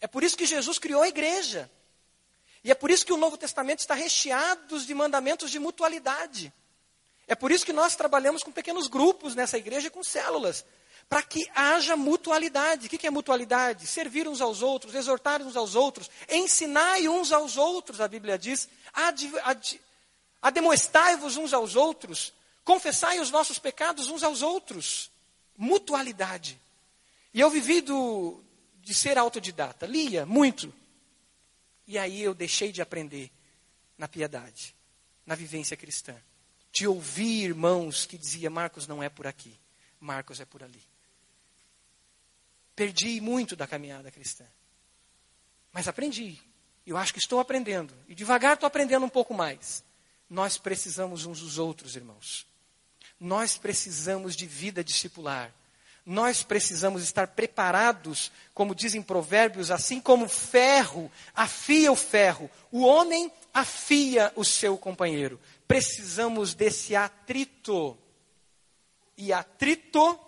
[0.00, 1.70] É por isso que Jesus criou a igreja.
[2.62, 6.52] E é por isso que o Novo Testamento está recheado de mandamentos de mutualidade.
[7.26, 10.64] É por isso que nós trabalhamos com pequenos grupos nessa igreja com células,
[11.10, 12.86] para que haja mutualidade.
[12.86, 13.86] O que é mutualidade?
[13.86, 18.68] Servir uns aos outros, exortar uns aos outros, ensinai uns aos outros, a Bíblia diz,
[20.40, 22.32] ademoestai-vos uns aos outros,
[22.64, 25.10] confessai os nossos pecados uns aos outros.
[25.58, 26.58] Mutualidade.
[27.34, 28.40] E eu vivi do,
[28.76, 30.72] de ser autodidata, lia muito.
[31.86, 33.30] E aí eu deixei de aprender
[33.98, 34.74] na piedade,
[35.26, 36.16] na vivência cristã
[36.72, 39.58] de ouvir irmãos que dizia Marcos não é por aqui,
[39.98, 40.89] Marcos é por ali.
[42.80, 44.46] Perdi muito da caminhada cristã.
[45.70, 46.38] Mas aprendi.
[46.86, 47.92] Eu acho que estou aprendendo.
[48.08, 49.84] E devagar estou aprendendo um pouco mais.
[50.30, 52.46] Nós precisamos uns dos outros, irmãos.
[53.20, 55.52] Nós precisamos de vida discipular.
[56.06, 62.80] Nós precisamos estar preparados, como dizem provérbios, assim como o ferro afia o ferro, o
[62.80, 65.38] homem afia o seu companheiro
[65.70, 67.96] precisamos desse atrito.
[69.16, 70.18] E atrito,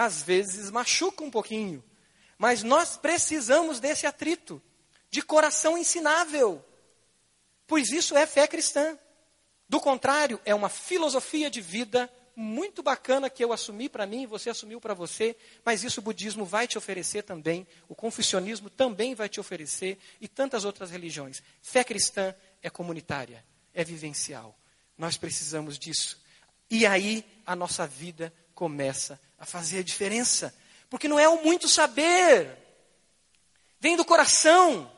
[0.00, 1.82] às vezes, machuca um pouquinho.
[2.38, 4.62] Mas nós precisamos desse atrito,
[5.10, 6.64] de coração ensinável.
[7.66, 8.98] Pois isso é fé cristã.
[9.68, 14.50] Do contrário, é uma filosofia de vida muito bacana que eu assumi para mim, você
[14.50, 19.28] assumiu para você, mas isso o budismo vai te oferecer também, o confucionismo também vai
[19.28, 21.42] te oferecer e tantas outras religiões.
[21.60, 24.58] Fé cristã é comunitária é vivencial.
[24.96, 26.20] Nós precisamos disso.
[26.70, 30.54] E aí a nossa vida começa a fazer a diferença.
[30.90, 32.56] Porque não é o muito saber,
[33.80, 34.92] vem do coração.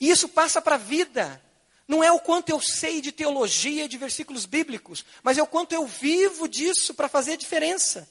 [0.00, 1.42] E isso passa para a vida.
[1.86, 5.72] Não é o quanto eu sei de teologia de versículos bíblicos, mas é o quanto
[5.72, 8.08] eu vivo disso para fazer a diferença.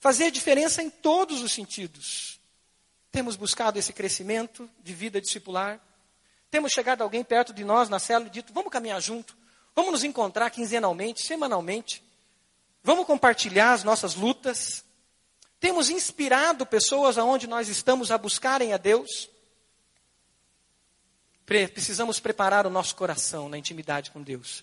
[0.00, 2.38] Fazer a diferença em todos os sentidos.
[3.10, 5.80] Temos buscado esse crescimento de vida discipular.
[6.50, 9.36] Temos chegado alguém perto de nós na célula e dito: vamos caminhar junto,
[9.74, 12.02] vamos nos encontrar quinzenalmente, semanalmente,
[12.84, 14.84] vamos compartilhar as nossas lutas.
[15.58, 19.30] Temos inspirado pessoas aonde nós estamos a buscarem a Deus.
[21.44, 24.62] precisamos preparar o nosso coração na intimidade com Deus,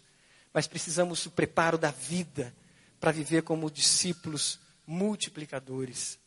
[0.54, 2.56] mas precisamos o preparo da vida
[3.00, 6.20] para viver como discípulos multiplicadores.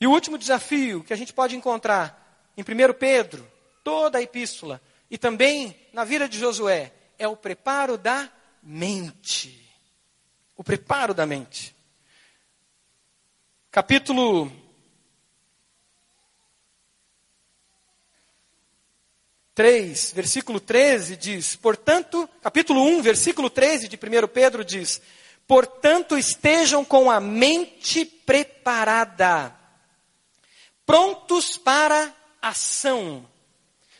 [0.00, 3.46] E o último desafio que a gente pode encontrar em 1 Pedro,
[3.84, 8.30] toda a epístola, e também na vida de Josué, é o preparo da
[8.62, 9.65] mente.
[10.56, 11.76] O preparo da mente.
[13.70, 14.50] Capítulo
[19.54, 25.00] 3, versículo 13 diz: Portanto, capítulo 1, versículo 13 de 1 Pedro diz:
[25.46, 29.54] Portanto, estejam com a mente preparada,
[30.84, 33.28] prontos para ação.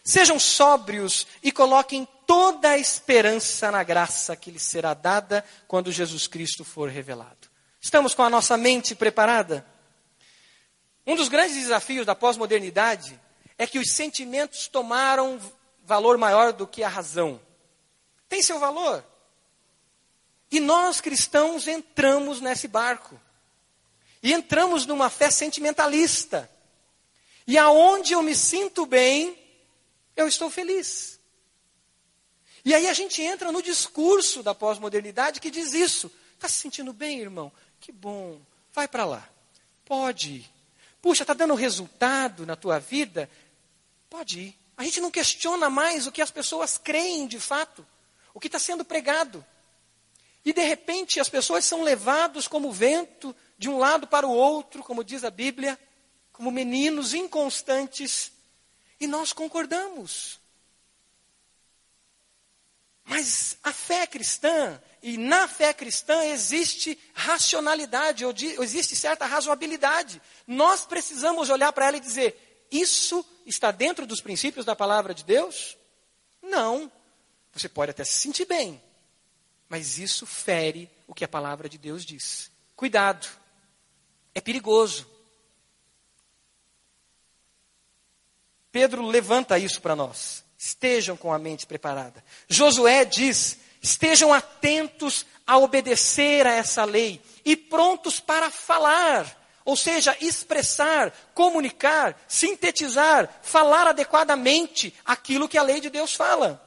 [0.02, 6.26] Sejam sóbrios e coloquem toda a esperança na graça que lhes será dada quando Jesus
[6.26, 7.48] Cristo for revelado.
[7.80, 9.64] Estamos com a nossa mente preparada?
[11.06, 13.18] Um dos grandes desafios da pós-modernidade
[13.56, 15.40] é que os sentimentos tomaram
[15.84, 17.40] valor maior do que a razão.
[18.28, 19.04] Tem seu valor.
[20.50, 23.20] E nós cristãos entramos nesse barco.
[24.22, 26.50] E entramos numa fé sentimentalista.
[27.46, 29.38] E aonde eu me sinto bem,
[30.16, 31.15] eu estou feliz.
[32.66, 36.10] E aí a gente entra no discurso da pós-modernidade que diz isso.
[36.34, 37.52] Está se sentindo bem, irmão?
[37.78, 38.40] Que bom.
[38.72, 39.28] Vai para lá.
[39.84, 40.50] Pode ir.
[41.00, 43.30] Puxa, está dando resultado na tua vida?
[44.10, 44.58] Pode ir.
[44.76, 47.86] A gente não questiona mais o que as pessoas creem de fato,
[48.34, 49.46] o que está sendo pregado.
[50.44, 54.82] E de repente as pessoas são levados como vento de um lado para o outro,
[54.82, 55.78] como diz a Bíblia,
[56.32, 58.32] como meninos inconstantes,
[58.98, 60.40] e nós concordamos.
[63.06, 70.20] Mas a fé cristã, e na fé cristã existe racionalidade, ou existe certa razoabilidade.
[70.44, 75.22] Nós precisamos olhar para ela e dizer: isso está dentro dos princípios da palavra de
[75.22, 75.78] Deus?
[76.42, 76.90] Não.
[77.52, 78.82] Você pode até se sentir bem,
[79.68, 82.50] mas isso fere o que a palavra de Deus diz.
[82.74, 83.26] Cuidado,
[84.34, 85.08] é perigoso.
[88.72, 90.44] Pedro levanta isso para nós.
[90.66, 92.24] Estejam com a mente preparada.
[92.48, 100.16] Josué diz: estejam atentos a obedecer a essa lei e prontos para falar ou seja,
[100.20, 106.62] expressar, comunicar, sintetizar, falar adequadamente aquilo que a lei de Deus fala.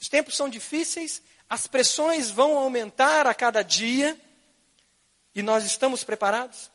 [0.00, 1.20] Os tempos são difíceis,
[1.50, 4.18] as pressões vão aumentar a cada dia,
[5.34, 6.70] e nós estamos preparados?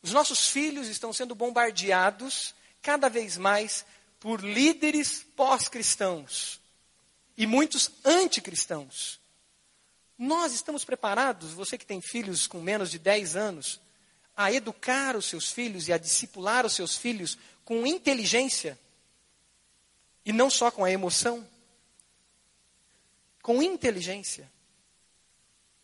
[0.00, 3.84] Os nossos filhos estão sendo bombardeados cada vez mais
[4.22, 6.60] por líderes pós-cristãos
[7.36, 9.20] e muitos anticristãos.
[10.16, 13.80] Nós estamos preparados, você que tem filhos com menos de 10 anos,
[14.36, 18.78] a educar os seus filhos e a discipular os seus filhos com inteligência
[20.24, 21.44] e não só com a emoção.
[23.42, 24.48] Com inteligência.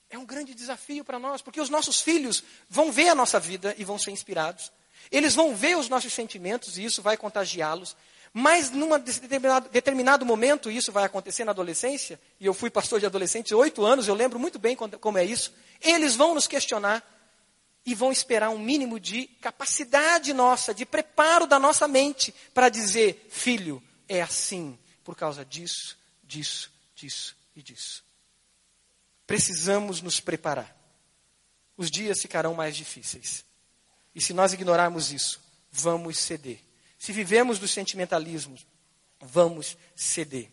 [0.09, 3.75] É um grande desafio para nós, porque os nossos filhos vão ver a nossa vida
[3.77, 4.71] e vão ser inspirados.
[5.11, 7.97] Eles vão ver os nossos sentimentos e isso vai contagiá-los.
[8.41, 13.07] Mas num determinado, determinado, momento, isso vai acontecer na adolescência, e eu fui pastor de
[13.07, 15.53] adolescentes oito anos, eu lembro muito bem quando, como é isso.
[15.81, 17.03] Eles vão nos questionar
[17.85, 23.27] e vão esperar um mínimo de capacidade nossa, de preparo da nossa mente para dizer:
[23.29, 28.05] filho, é assim, por causa disso, disso, disso e disso.
[29.27, 30.77] Precisamos nos preparar.
[31.77, 33.45] Os dias ficarão mais difíceis.
[34.15, 35.41] E se nós ignorarmos isso,
[35.73, 36.68] vamos ceder
[36.99, 38.59] se vivemos do sentimentalismo,
[39.21, 40.51] vamos ceder.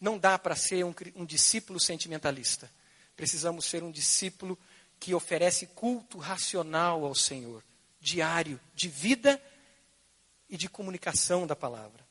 [0.00, 2.70] Não dá para ser um, um, discípulo sentimentalista.
[3.14, 4.58] Precisamos ser um discípulo
[4.98, 7.62] que oferece culto racional ao Senhor,
[8.00, 9.40] diário, de vida
[10.48, 12.06] e de comunicação da palavra.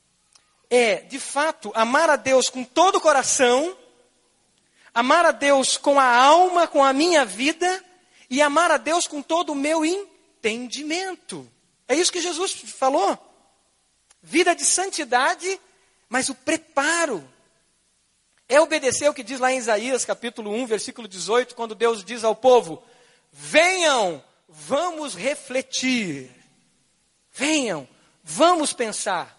[0.69, 3.75] É, de fato, amar a Deus com todo o coração,
[4.93, 7.83] amar a Deus com a alma, com a minha vida,
[8.29, 11.49] e amar a Deus com todo o meu entendimento.
[11.87, 13.26] É isso que Jesus falou
[14.21, 15.60] vida de santidade,
[16.10, 17.27] mas o preparo.
[18.50, 22.23] É obedecer o que diz lá em Isaías capítulo 1, versículo 18, quando Deus diz
[22.23, 22.81] ao povo:
[23.31, 26.31] Venham, vamos refletir.
[27.33, 27.87] Venham,
[28.23, 29.37] vamos pensar.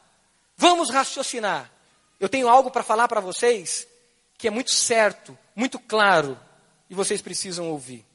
[0.57, 1.71] Vamos raciocinar.
[2.21, 3.87] Eu tenho algo para falar para vocês
[4.37, 6.39] que é muito certo, muito claro,
[6.89, 8.07] e vocês precisam ouvir.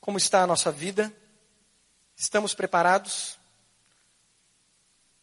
[0.00, 1.14] Como está a nossa vida?
[2.16, 3.38] Estamos preparados?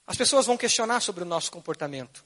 [0.10, 2.26] As pessoas vão questionar sobre o nosso comportamento.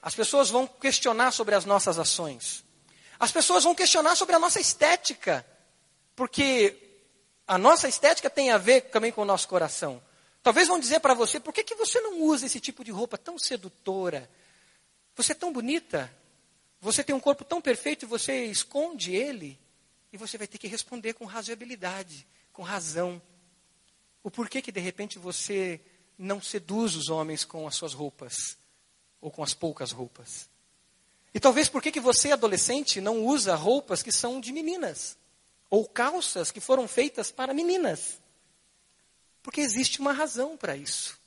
[0.00, 2.64] As pessoas vão questionar sobre as nossas ações.
[3.18, 5.44] As pessoas vão questionar sobre a nossa estética.
[6.14, 7.02] Porque
[7.44, 10.00] a nossa estética tem a ver também com o nosso coração.
[10.44, 13.18] Talvez vão dizer para você, por que, que você não usa esse tipo de roupa
[13.18, 14.30] tão sedutora?
[15.16, 16.08] Você é tão bonita,
[16.80, 19.58] você tem um corpo tão perfeito e você esconde ele.
[20.12, 23.20] E você vai ter que responder com razoabilidade, com razão.
[24.22, 25.80] O porquê que de repente você
[26.18, 28.56] não seduz os homens com as suas roupas,
[29.20, 30.48] ou com as poucas roupas.
[31.34, 35.16] E talvez por que você, adolescente, não usa roupas que são de meninas,
[35.68, 38.18] ou calças que foram feitas para meninas.
[39.42, 41.18] Porque existe uma razão para isso.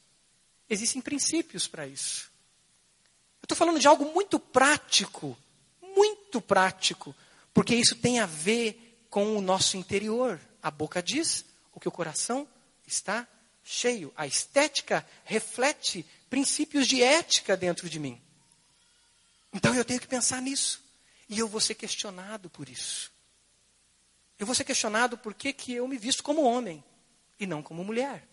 [0.70, 2.32] Existem princípios para isso.
[3.42, 5.38] Eu estou falando de algo muito prático,
[5.82, 7.16] muito prático,
[7.54, 10.40] porque isso tem a ver com o nosso interior.
[10.62, 12.48] A boca diz o que o coração
[12.86, 13.28] está
[13.70, 14.12] cheio.
[14.18, 18.20] A estética reflete princípios de ética dentro de mim.
[19.54, 20.84] Então eu tenho que pensar nisso.
[21.30, 23.12] E eu vou ser questionado por isso.
[24.40, 26.84] Eu vou ser questionado por que, que eu me visto como homem
[27.40, 28.28] e não como mulher.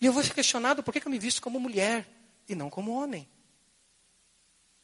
[0.00, 2.08] E eu vou ser questionado por que, que eu me visto como mulher
[2.48, 3.28] e não como homem.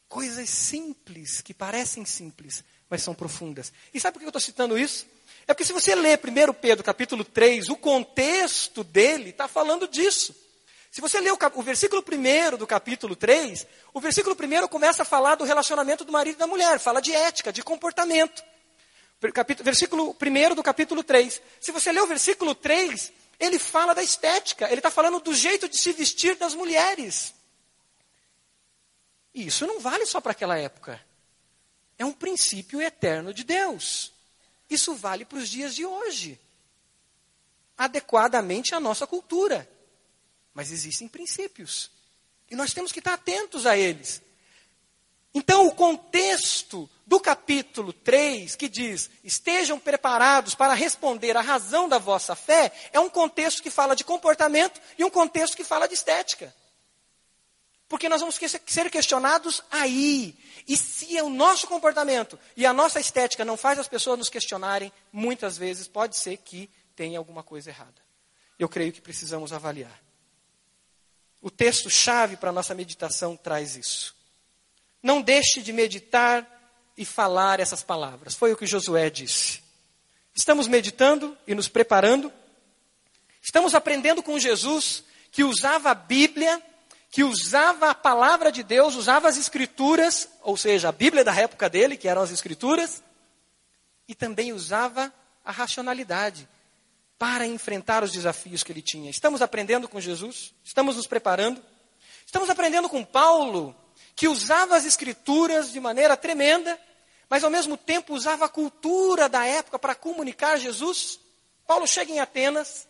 [0.08, 3.72] Coisas simples, que parecem simples, mas são profundas.
[3.94, 5.06] E sabe por que eu estou citando isso?
[5.48, 10.36] É porque se você ler 1 Pedro capítulo 3, o contexto dele está falando disso.
[10.90, 15.06] Se você ler o, o versículo 1 do capítulo 3, o versículo 1 começa a
[15.06, 18.44] falar do relacionamento do marido e da mulher, fala de ética, de comportamento.
[19.64, 21.40] Versículo 1 do capítulo 3.
[21.58, 25.66] Se você ler o versículo 3, ele fala da estética, ele está falando do jeito
[25.66, 27.32] de se vestir das mulheres.
[29.34, 31.02] E isso não vale só para aquela época.
[31.98, 34.17] É um princípio eterno de Deus.
[34.68, 36.38] Isso vale para os dias de hoje,
[37.76, 39.68] adequadamente à nossa cultura.
[40.52, 41.90] Mas existem princípios,
[42.50, 44.22] e nós temos que estar atentos a eles.
[45.34, 51.98] Então, o contexto do capítulo 3, que diz: estejam preparados para responder à razão da
[51.98, 55.94] vossa fé, é um contexto que fala de comportamento e um contexto que fala de
[55.94, 56.54] estética.
[57.88, 60.36] Porque nós vamos ser questionados aí.
[60.66, 64.92] E se o nosso comportamento e a nossa estética não faz as pessoas nos questionarem,
[65.10, 67.94] muitas vezes pode ser que tenha alguma coisa errada.
[68.58, 70.02] Eu creio que precisamos avaliar.
[71.40, 74.14] O texto-chave para a nossa meditação traz isso.
[75.02, 76.46] Não deixe de meditar
[76.96, 78.34] e falar essas palavras.
[78.34, 79.62] Foi o que Josué disse.
[80.34, 82.30] Estamos meditando e nos preparando.
[83.40, 86.62] Estamos aprendendo com Jesus que usava a Bíblia
[87.10, 91.68] que usava a palavra de Deus, usava as escrituras, ou seja, a Bíblia da época
[91.68, 93.02] dele, que eram as escrituras,
[94.06, 95.12] e também usava
[95.44, 96.48] a racionalidade
[97.18, 99.10] para enfrentar os desafios que ele tinha.
[99.10, 101.62] Estamos aprendendo com Jesus, estamos nos preparando,
[102.24, 103.74] estamos aprendendo com Paulo,
[104.14, 106.78] que usava as escrituras de maneira tremenda,
[107.28, 111.20] mas ao mesmo tempo usava a cultura da época para comunicar Jesus.
[111.66, 112.87] Paulo chega em Atenas,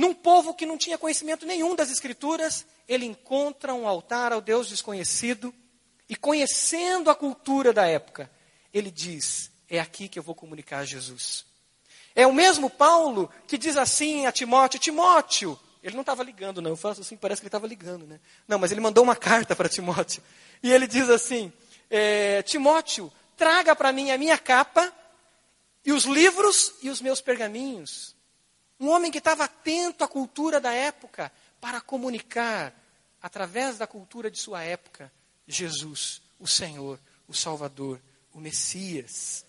[0.00, 4.66] num povo que não tinha conhecimento nenhum das Escrituras, ele encontra um altar ao Deus
[4.66, 5.54] desconhecido
[6.08, 8.30] e, conhecendo a cultura da época,
[8.72, 11.44] ele diz: É aqui que eu vou comunicar Jesus.
[12.14, 16.70] É o mesmo Paulo que diz assim a Timóteo: Timóteo, ele não estava ligando, não.
[16.70, 18.20] Eu faço assim, parece que ele estava ligando, né?
[18.48, 20.22] Não, mas ele mandou uma carta para Timóteo.
[20.62, 21.52] E ele diz assim:
[21.90, 24.90] é, Timóteo, traga para mim a minha capa
[25.84, 28.18] e os livros e os meus pergaminhos.
[28.80, 32.74] Um homem que estava atento à cultura da época para comunicar,
[33.20, 35.12] através da cultura de sua época,
[35.46, 38.00] Jesus, o Senhor, o Salvador,
[38.32, 39.44] o Messias.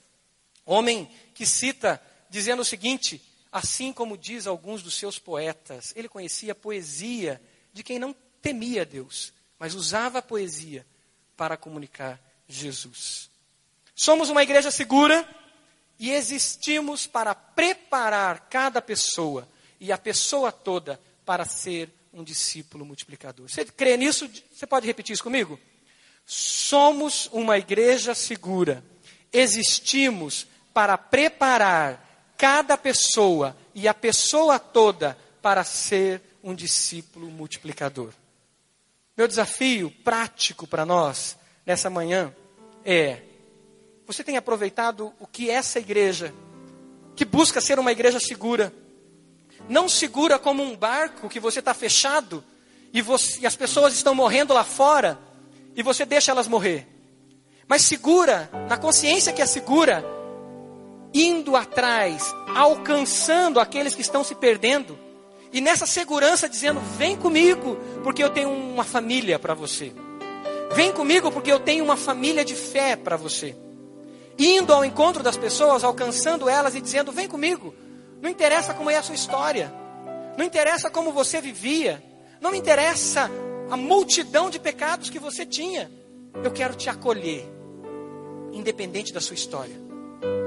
[0.65, 6.51] Homem que cita dizendo o seguinte: assim como diz alguns dos seus poetas, ele conhecia
[6.51, 10.85] a poesia de quem não temia Deus, mas usava a poesia
[11.37, 13.29] para comunicar Jesus.
[13.95, 15.27] Somos uma igreja segura
[16.01, 19.47] e existimos para preparar cada pessoa
[19.79, 23.47] e a pessoa toda para ser um discípulo multiplicador.
[23.47, 24.27] Você crê nisso?
[24.51, 25.59] Você pode repetir isso comigo?
[26.25, 28.83] Somos uma igreja segura.
[29.31, 38.11] Existimos para preparar cada pessoa e a pessoa toda para ser um discípulo multiplicador.
[39.15, 42.35] Meu desafio prático para nós nessa manhã
[42.83, 43.21] é
[44.11, 46.33] você tem aproveitado o que essa igreja,
[47.15, 48.73] que busca ser uma igreja segura,
[49.69, 52.43] não segura como um barco que você está fechado
[52.91, 55.17] e, você, e as pessoas estão morrendo lá fora
[55.73, 56.85] e você deixa elas morrer,
[57.69, 60.03] mas segura, na consciência que é segura,
[61.13, 64.99] indo atrás, alcançando aqueles que estão se perdendo,
[65.53, 69.93] e nessa segurança dizendo: vem comigo, porque eu tenho uma família para você.
[70.73, 73.55] Vem comigo, porque eu tenho uma família de fé para você
[74.37, 77.73] indo ao encontro das pessoas, alcançando elas e dizendo: Vem comigo.
[78.21, 79.73] Não interessa como é a sua história.
[80.37, 82.03] Não interessa como você vivia.
[82.39, 83.29] Não interessa
[83.69, 85.91] a multidão de pecados que você tinha.
[86.43, 87.45] Eu quero te acolher,
[88.53, 89.75] independente da sua história,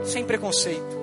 [0.04, 0.96] sem preconceito,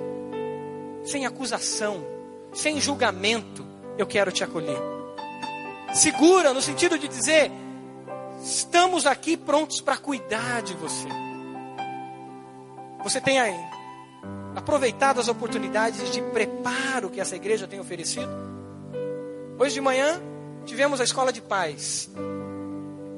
[1.04, 2.04] sem acusação,
[2.52, 3.66] sem julgamento.
[3.96, 4.78] Eu quero te acolher.
[5.94, 7.50] Segura, no sentido de dizer:
[8.42, 11.08] estamos aqui prontos para cuidar de você.
[13.02, 13.58] Você tem aí
[14.54, 18.30] aproveitado as oportunidades de preparo que essa igreja tem oferecido?
[19.58, 20.20] Hoje de manhã
[20.64, 22.08] tivemos a escola de pais.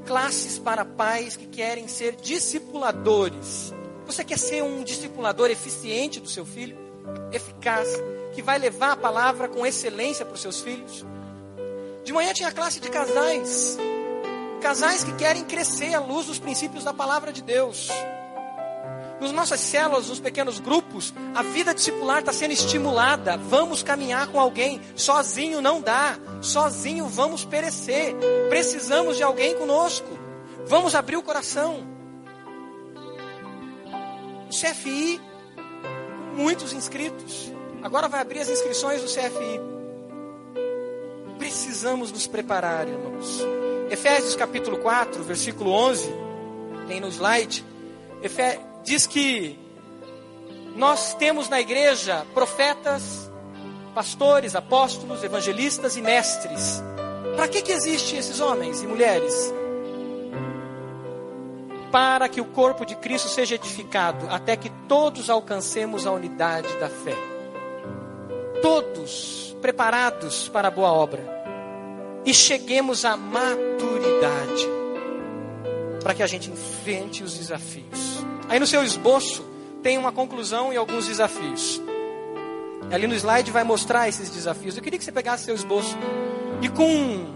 [0.07, 3.75] Classes para pais que querem ser discipuladores.
[4.07, 6.77] Você quer ser um discipulador eficiente do seu filho?
[7.31, 7.89] Eficaz,
[8.33, 11.05] que vai levar a palavra com excelência para os seus filhos?
[12.05, 13.77] De manhã tinha a classe de casais.
[14.63, 17.91] Casais que querem crescer à luz dos princípios da palavra de Deus.
[19.21, 23.37] Nas nossas células, nos pequenos grupos, a vida discipular está sendo estimulada.
[23.37, 24.81] Vamos caminhar com alguém.
[24.97, 26.19] Sozinho não dá.
[26.41, 28.15] Sozinho vamos perecer.
[28.49, 30.09] Precisamos de alguém conosco.
[30.67, 31.87] Vamos abrir o coração.
[34.47, 35.21] O CFI,
[36.35, 37.53] muitos inscritos.
[37.83, 39.61] Agora vai abrir as inscrições do CFI.
[41.39, 43.41] Precisamos nos preparar, irmãos.
[43.91, 46.11] Efésios capítulo 4, versículo 11,
[46.89, 47.65] tem no slide.
[48.23, 49.59] Efésios diz que
[50.77, 53.31] nós temos na igreja profetas,
[53.95, 56.83] pastores, apóstolos, evangelistas e mestres.
[57.37, 59.53] Para que, que existem esses homens e mulheres?
[61.91, 66.89] Para que o corpo de Cristo seja edificado, até que todos alcancemos a unidade da
[66.89, 67.17] fé.
[68.61, 71.25] Todos preparados para a boa obra.
[72.25, 74.84] E cheguemos à maturidade.
[76.05, 78.25] Para que a gente enfrente os desafios.
[78.49, 79.45] Aí no seu esboço
[79.83, 81.83] tem uma conclusão e alguns desafios.
[82.93, 84.77] Ali no slide vai mostrar esses desafios.
[84.77, 85.97] Eu queria que você pegasse seu esboço
[86.63, 87.35] e com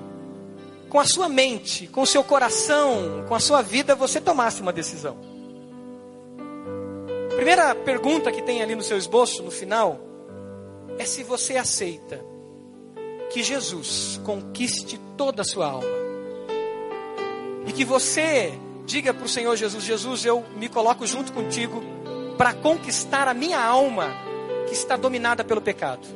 [0.89, 4.73] com a sua mente, com o seu coração, com a sua vida, você tomasse uma
[4.73, 5.19] decisão.
[7.37, 10.01] Primeira pergunta que tem ali no seu esboço, no final,
[10.99, 12.25] é se você aceita
[13.31, 16.08] que Jesus conquiste toda a sua alma.
[17.69, 18.59] E que você
[18.89, 21.83] Diga para o Senhor Jesus: Jesus, eu me coloco junto contigo
[22.39, 24.17] para conquistar a minha alma
[24.67, 26.09] que está dominada pelo pecado,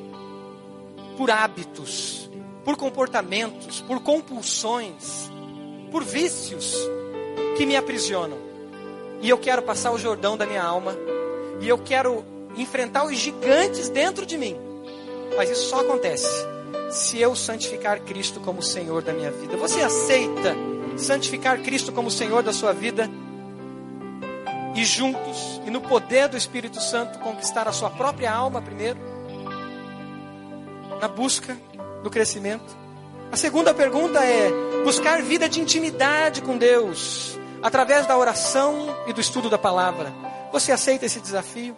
[1.19, 2.31] por hábitos,
[2.65, 5.31] por comportamentos, por compulsões,
[5.91, 6.75] por vícios
[7.59, 8.39] que me aprisionam.
[9.21, 10.97] E eu quero passar o Jordão da minha alma,
[11.61, 12.25] e eu quero
[12.57, 14.57] enfrentar os gigantes dentro de mim.
[15.37, 16.27] Mas isso só acontece
[16.91, 19.59] se eu santificar Cristo como Senhor da minha vida.
[19.59, 20.72] Você aceita?
[20.97, 23.09] Santificar Cristo como Senhor da sua vida
[24.75, 28.99] e juntos, e no poder do Espírito Santo, conquistar a sua própria alma primeiro,
[31.01, 31.57] na busca
[32.03, 32.77] do crescimento.
[33.31, 34.51] A segunda pergunta é
[34.85, 40.13] buscar vida de intimidade com Deus, através da oração e do estudo da palavra.
[40.53, 41.77] Você aceita esse desafio?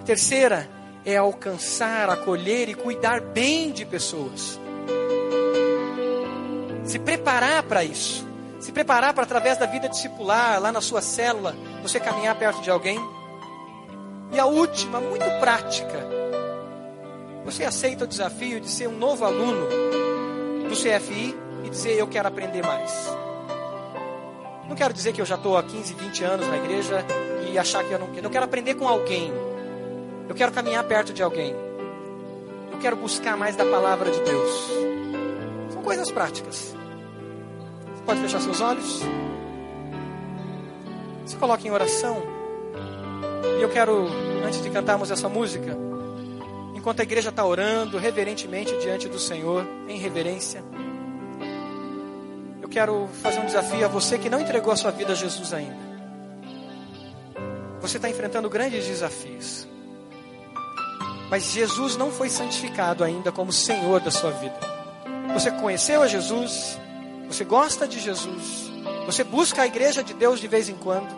[0.00, 0.68] A terceira
[1.04, 4.58] é alcançar, acolher e cuidar bem de pessoas
[6.86, 8.26] se preparar para isso.
[8.60, 12.70] Se preparar para, através da vida discipular, lá na sua célula, você caminhar perto de
[12.70, 12.98] alguém.
[14.32, 16.06] E a última, muito prática.
[17.44, 19.66] Você aceita o desafio de ser um novo aluno
[20.68, 22.92] do CFI e dizer: Eu quero aprender mais.
[24.68, 27.04] Não quero dizer que eu já estou há 15, 20 anos na igreja
[27.48, 28.26] e achar que eu não quero.
[28.26, 29.32] Eu quero aprender com alguém.
[30.28, 31.54] Eu quero caminhar perto de alguém.
[32.72, 34.70] Eu quero buscar mais da palavra de Deus.
[35.72, 36.75] São coisas práticas.
[38.06, 39.00] Pode fechar seus olhos?
[41.24, 42.22] Se coloque em oração.
[43.58, 44.06] E eu quero,
[44.46, 45.76] antes de cantarmos essa música,
[46.72, 50.62] enquanto a igreja está orando reverentemente diante do Senhor, em reverência,
[52.62, 55.52] eu quero fazer um desafio a você que não entregou a sua vida a Jesus
[55.52, 55.84] ainda.
[57.80, 59.66] Você está enfrentando grandes desafios.
[61.28, 64.58] Mas Jesus não foi santificado ainda como Senhor da sua vida.
[65.32, 66.78] Você conheceu a Jesus,
[67.26, 68.70] você gosta de Jesus.
[69.06, 71.08] Você busca a igreja de Deus de vez em quando.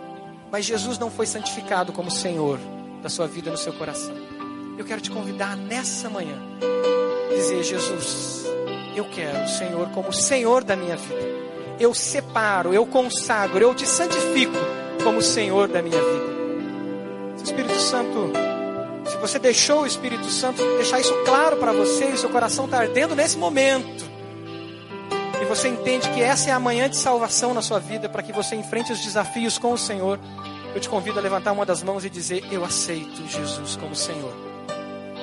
[0.50, 2.58] Mas Jesus não foi santificado como Senhor
[3.02, 4.14] da sua vida no seu coração.
[4.78, 6.36] Eu quero te convidar nessa manhã.
[7.28, 8.44] Dizer, Jesus,
[8.96, 11.38] eu quero o Senhor como Senhor da minha vida.
[11.78, 14.56] Eu separo, eu consagro, eu te santifico
[15.04, 16.38] como Senhor da minha vida.
[17.44, 18.32] Espírito Santo,
[19.08, 22.78] se você deixou o Espírito Santo deixar isso claro para você e seu coração está
[22.78, 24.04] ardendo nesse momento,
[25.48, 28.54] você entende que essa é a manhã de salvação na sua vida, para que você
[28.54, 30.18] enfrente os desafios com o Senhor,
[30.74, 34.32] eu te convido a levantar uma das mãos e dizer: Eu aceito Jesus como Senhor.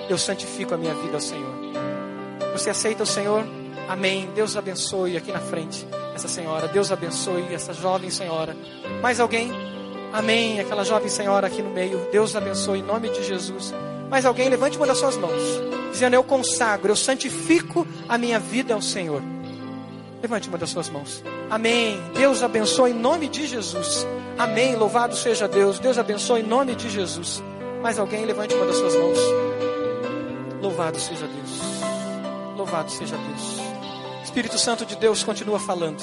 [0.10, 1.54] Eu santifico a minha vida ao Senhor.
[2.52, 3.46] Você aceita o Senhor?
[3.88, 4.30] Amém.
[4.34, 6.68] Deus abençoe aqui na frente essa senhora.
[6.68, 8.56] Deus abençoe essa jovem senhora.
[9.02, 9.52] Mais alguém?
[10.12, 10.60] Amém.
[10.60, 12.08] Aquela jovem senhora aqui no meio.
[12.12, 13.74] Deus abençoe em nome de Jesus.
[14.10, 14.50] Mais alguém?
[14.50, 15.42] Levante uma das suas mãos,
[15.92, 19.22] dizendo: Eu consagro, eu santifico a minha vida ao Senhor.
[20.26, 21.24] Levante uma das suas mãos.
[21.52, 22.02] Amém.
[22.16, 24.08] Deus abençoe em nome de Jesus.
[24.40, 24.76] Amém.
[24.76, 25.78] Louvado seja Deus.
[25.78, 27.44] Deus abençoe em nome de Jesus.
[27.80, 28.26] Mais alguém?
[28.26, 29.20] Levante uma das suas mãos.
[30.60, 31.60] Louvado seja Deus.
[32.58, 33.60] Louvado seja Deus.
[34.24, 36.02] Espírito Santo de Deus continua falando.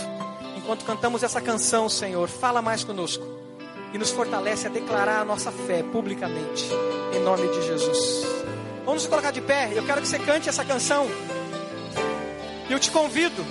[0.57, 3.27] Enquanto cantamos essa canção, Senhor, fala mais conosco
[3.93, 6.69] e nos fortalece a declarar a nossa fé publicamente,
[7.13, 8.25] em nome de Jesus.
[8.85, 9.73] Vamos nos colocar de pé.
[9.75, 11.09] Eu quero que você cante essa canção.
[12.71, 13.45] Eu te convido,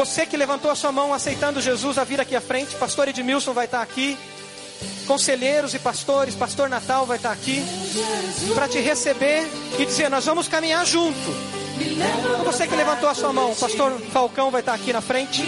[0.00, 2.74] você que levantou a sua mão aceitando Jesus, a vir aqui à frente.
[2.76, 4.16] Pastor Edmilson vai estar aqui.
[5.06, 7.62] Conselheiros e pastores, Pastor Natal vai estar aqui
[8.54, 9.46] para te receber
[9.78, 11.30] e dizer: Nós vamos caminhar junto
[12.44, 15.42] você que levantou a sua mão, pastor Falcão vai estar aqui na frente.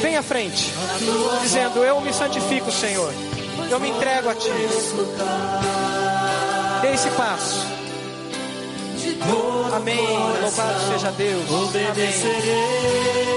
[0.00, 0.72] Vem à frente,
[1.42, 3.12] dizendo: Eu me santifico, Senhor.
[3.68, 4.48] Eu me entrego a Ti.
[6.82, 7.79] Dê esse passo.
[9.74, 10.18] Amém.
[10.42, 11.44] Louvado seja Deus.
[11.48, 11.70] Amém.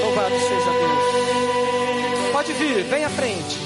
[0.03, 2.31] Louvado seja Deus.
[2.31, 3.57] Pode vir, vem à frente.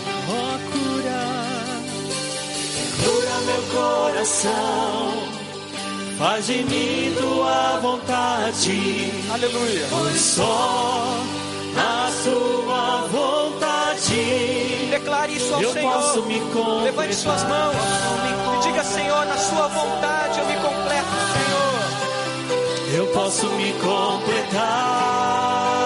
[3.04, 5.38] Cura meu coração
[6.18, 9.12] Faz de mim tua vontade.
[9.32, 9.86] Aleluia.
[9.88, 11.24] Pois só
[11.78, 14.88] a sua vontade.
[14.90, 15.94] Declare isso ao eu Senhor.
[15.94, 16.84] Posso me completar.
[16.86, 20.27] Levante suas mãos e diga, Senhor, na sua vontade
[23.18, 25.77] posso me completar.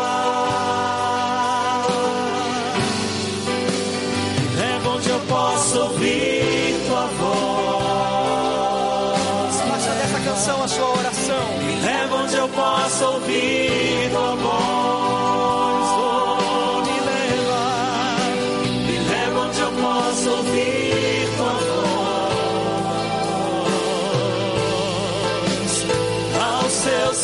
[27.12, 27.18] Me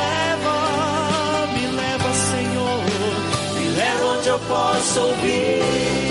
[0.00, 0.56] leva,
[1.52, 2.80] me leva, Senhor.
[3.54, 6.05] Me leva onde eu posso ouvir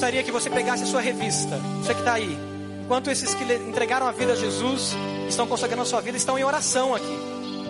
[0.00, 2.38] gostaria que você pegasse a sua revista, você que está aí.
[2.82, 4.96] Enquanto esses que entregaram a vida a Jesus,
[5.28, 7.18] estão consagrando a sua vida, estão em oração aqui.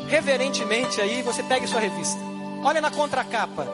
[0.06, 2.20] Reverentemente aí, você pegue sua revista.
[2.62, 3.66] Olha na contracapa.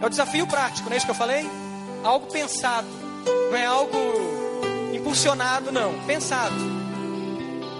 [0.00, 1.46] É o desafio prático, não é isso que eu falei?
[2.02, 2.88] Algo pensado,
[3.50, 3.98] não é algo
[4.94, 6.54] impulsionado, não, pensado.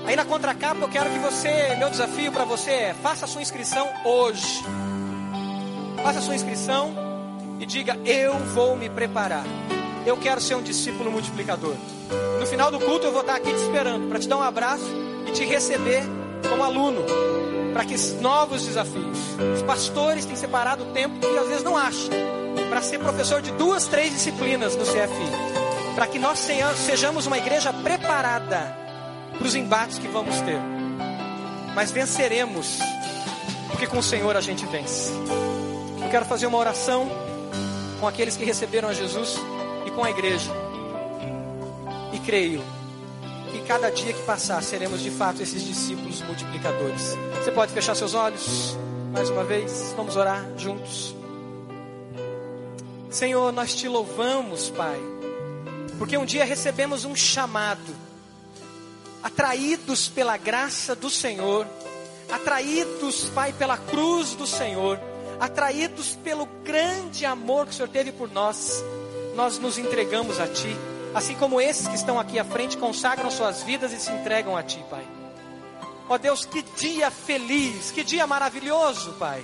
[0.05, 3.41] Aí na contracapa eu quero que você, meu desafio para você é: faça a sua
[3.41, 4.63] inscrição hoje.
[6.03, 7.04] Faça a sua inscrição
[7.65, 9.45] e diga: Eu vou me preparar.
[10.07, 11.75] Eu quero ser um discípulo multiplicador.
[12.39, 14.85] No final do culto eu vou estar aqui te esperando para te dar um abraço
[15.27, 16.03] e te receber
[16.49, 17.03] como aluno
[17.73, 19.19] para que novos desafios.
[19.55, 22.11] Os pastores têm separado o tempo que às vezes não acham
[22.69, 27.73] para ser professor de duas, três disciplinas no CFI, para que nós sejamos uma igreja
[27.73, 28.77] preparada
[29.39, 30.61] para os embates que vamos ter.
[31.75, 32.79] Mas venceremos,
[33.69, 35.11] porque com o Senhor a gente vence.
[36.03, 37.09] Eu quero fazer uma oração
[38.05, 39.37] com aqueles que receberam a Jesus
[39.87, 40.51] e com a igreja.
[42.13, 42.63] E creio
[43.51, 47.17] que cada dia que passar seremos de fato esses discípulos multiplicadores.
[47.43, 48.77] Você pode fechar seus olhos
[49.11, 49.95] mais uma vez?
[49.97, 51.17] Vamos orar juntos.
[53.09, 55.01] Senhor, nós te louvamos, Pai,
[55.99, 57.97] porque um dia recebemos um chamado,
[59.23, 61.67] atraídos pela graça do Senhor,
[62.31, 65.01] atraídos, Pai, pela cruz do Senhor,
[65.41, 68.85] atraídos pelo grande amor que o Senhor teve por nós,
[69.35, 70.77] nós nos entregamos a Ti
[71.15, 74.63] assim como esses que estão aqui à frente consagram suas vidas e se entregam a
[74.63, 75.07] Ti, Pai.
[76.09, 79.43] Ó Deus, que dia feliz, que dia maravilhoso, Pai.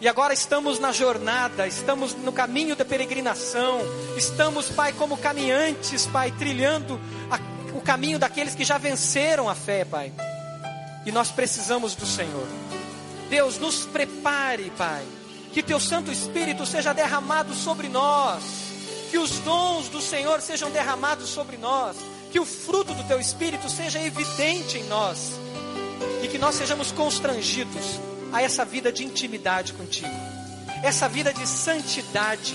[0.00, 3.80] E agora estamos na jornada, estamos no caminho da peregrinação,
[4.16, 7.00] estamos, Pai, como caminhantes, Pai, trilhando
[7.30, 7.38] a,
[7.76, 10.12] o caminho daqueles que já venceram a fé, Pai.
[11.06, 12.67] E nós precisamos do Senhor.
[13.28, 15.04] Deus, nos prepare, Pai,
[15.52, 18.42] que Teu Santo Espírito seja derramado sobre nós.
[19.10, 21.96] Que os dons do Senhor sejam derramados sobre nós,
[22.30, 25.32] que o fruto do teu espírito seja evidente em nós.
[26.22, 27.98] E que nós sejamos constrangidos
[28.32, 30.10] a essa vida de intimidade contigo,
[30.82, 32.54] essa vida de santidade,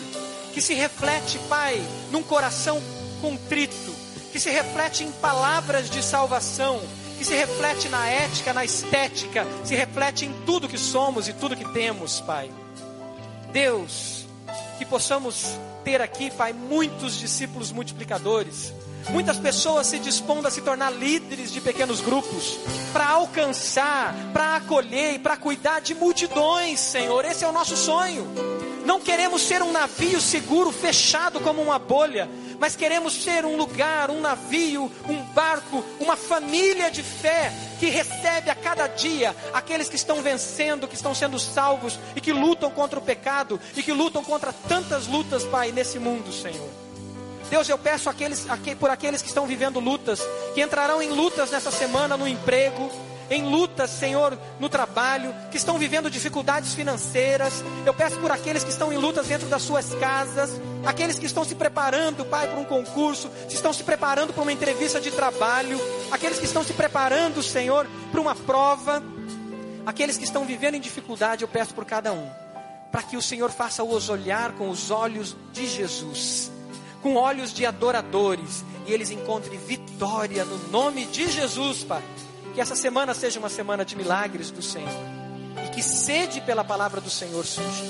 [0.54, 2.80] que se reflete, Pai, num coração
[3.20, 3.96] contrito,
[4.32, 6.80] que se reflete em palavras de salvação,
[7.18, 11.56] que se reflete na ética, na estética, se reflete em tudo que somos e tudo
[11.56, 12.52] que temos, Pai.
[13.52, 14.26] Deus,
[14.78, 18.74] que possamos ter aqui, Pai, muitos discípulos multiplicadores,
[19.10, 22.58] muitas pessoas se dispondo a se tornar líderes de pequenos grupos,
[22.92, 27.26] para alcançar, para acolher e para cuidar de multidões, Senhor.
[27.26, 28.28] Esse é o nosso sonho.
[28.86, 32.30] Não queremos ser um navio seguro, fechado como uma bolha,
[32.64, 38.50] mas queremos ser um lugar, um navio, um barco, uma família de fé que recebe
[38.50, 42.98] a cada dia aqueles que estão vencendo, que estão sendo salvos e que lutam contra
[42.98, 46.70] o pecado e que lutam contra tantas lutas, Pai, nesse mundo, Senhor.
[47.50, 48.48] Deus, eu peço aqueles,
[48.80, 50.22] por aqueles que estão vivendo lutas,
[50.54, 52.90] que entrarão em lutas nessa semana no emprego,
[53.34, 57.64] em lutas, Senhor, no trabalho, que estão vivendo dificuldades financeiras.
[57.86, 60.52] Eu peço por aqueles que estão em lutas dentro das suas casas,
[60.86, 64.52] aqueles que estão se preparando, Pai, para um concurso, que estão se preparando para uma
[64.52, 65.80] entrevista de trabalho,
[66.12, 69.04] aqueles que estão se preparando, Senhor, para uma prova,
[69.86, 72.30] aqueles que estão vivendo em dificuldade, eu peço por cada um,
[72.92, 76.52] para que o Senhor faça-os olhar com os olhos de Jesus,
[77.02, 82.04] com olhos de adoradores, e eles encontrem vitória no nome de Jesus, Pai.
[82.54, 84.90] Que essa semana seja uma semana de milagres do Senhor.
[85.66, 87.84] E que sede pela palavra do Senhor surja.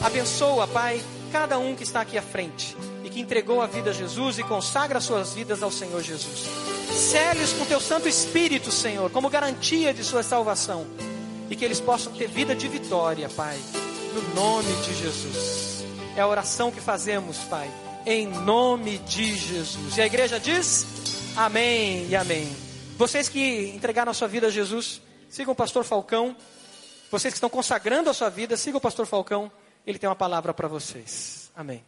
[0.00, 1.00] Abençoa, Pai,
[1.30, 4.42] cada um que está aqui à frente e que entregou a vida a Jesus e
[4.42, 6.46] consagra suas vidas ao Senhor Jesus.
[6.90, 10.86] Célios com teu Santo Espírito, Senhor, como garantia de sua salvação.
[11.48, 13.58] E que eles possam ter vida de vitória, Pai,
[14.14, 15.84] no nome de Jesus.
[16.16, 17.70] É a oração que fazemos, Pai,
[18.06, 19.96] em nome de Jesus.
[19.96, 20.86] E a igreja diz:
[21.36, 22.69] Amém e Amém.
[23.00, 26.36] Vocês que entregaram a sua vida a Jesus, sigam o pastor Falcão.
[27.10, 29.50] Vocês que estão consagrando a sua vida, sigam o pastor Falcão.
[29.86, 31.50] Ele tem uma palavra para vocês.
[31.56, 31.82] Amém.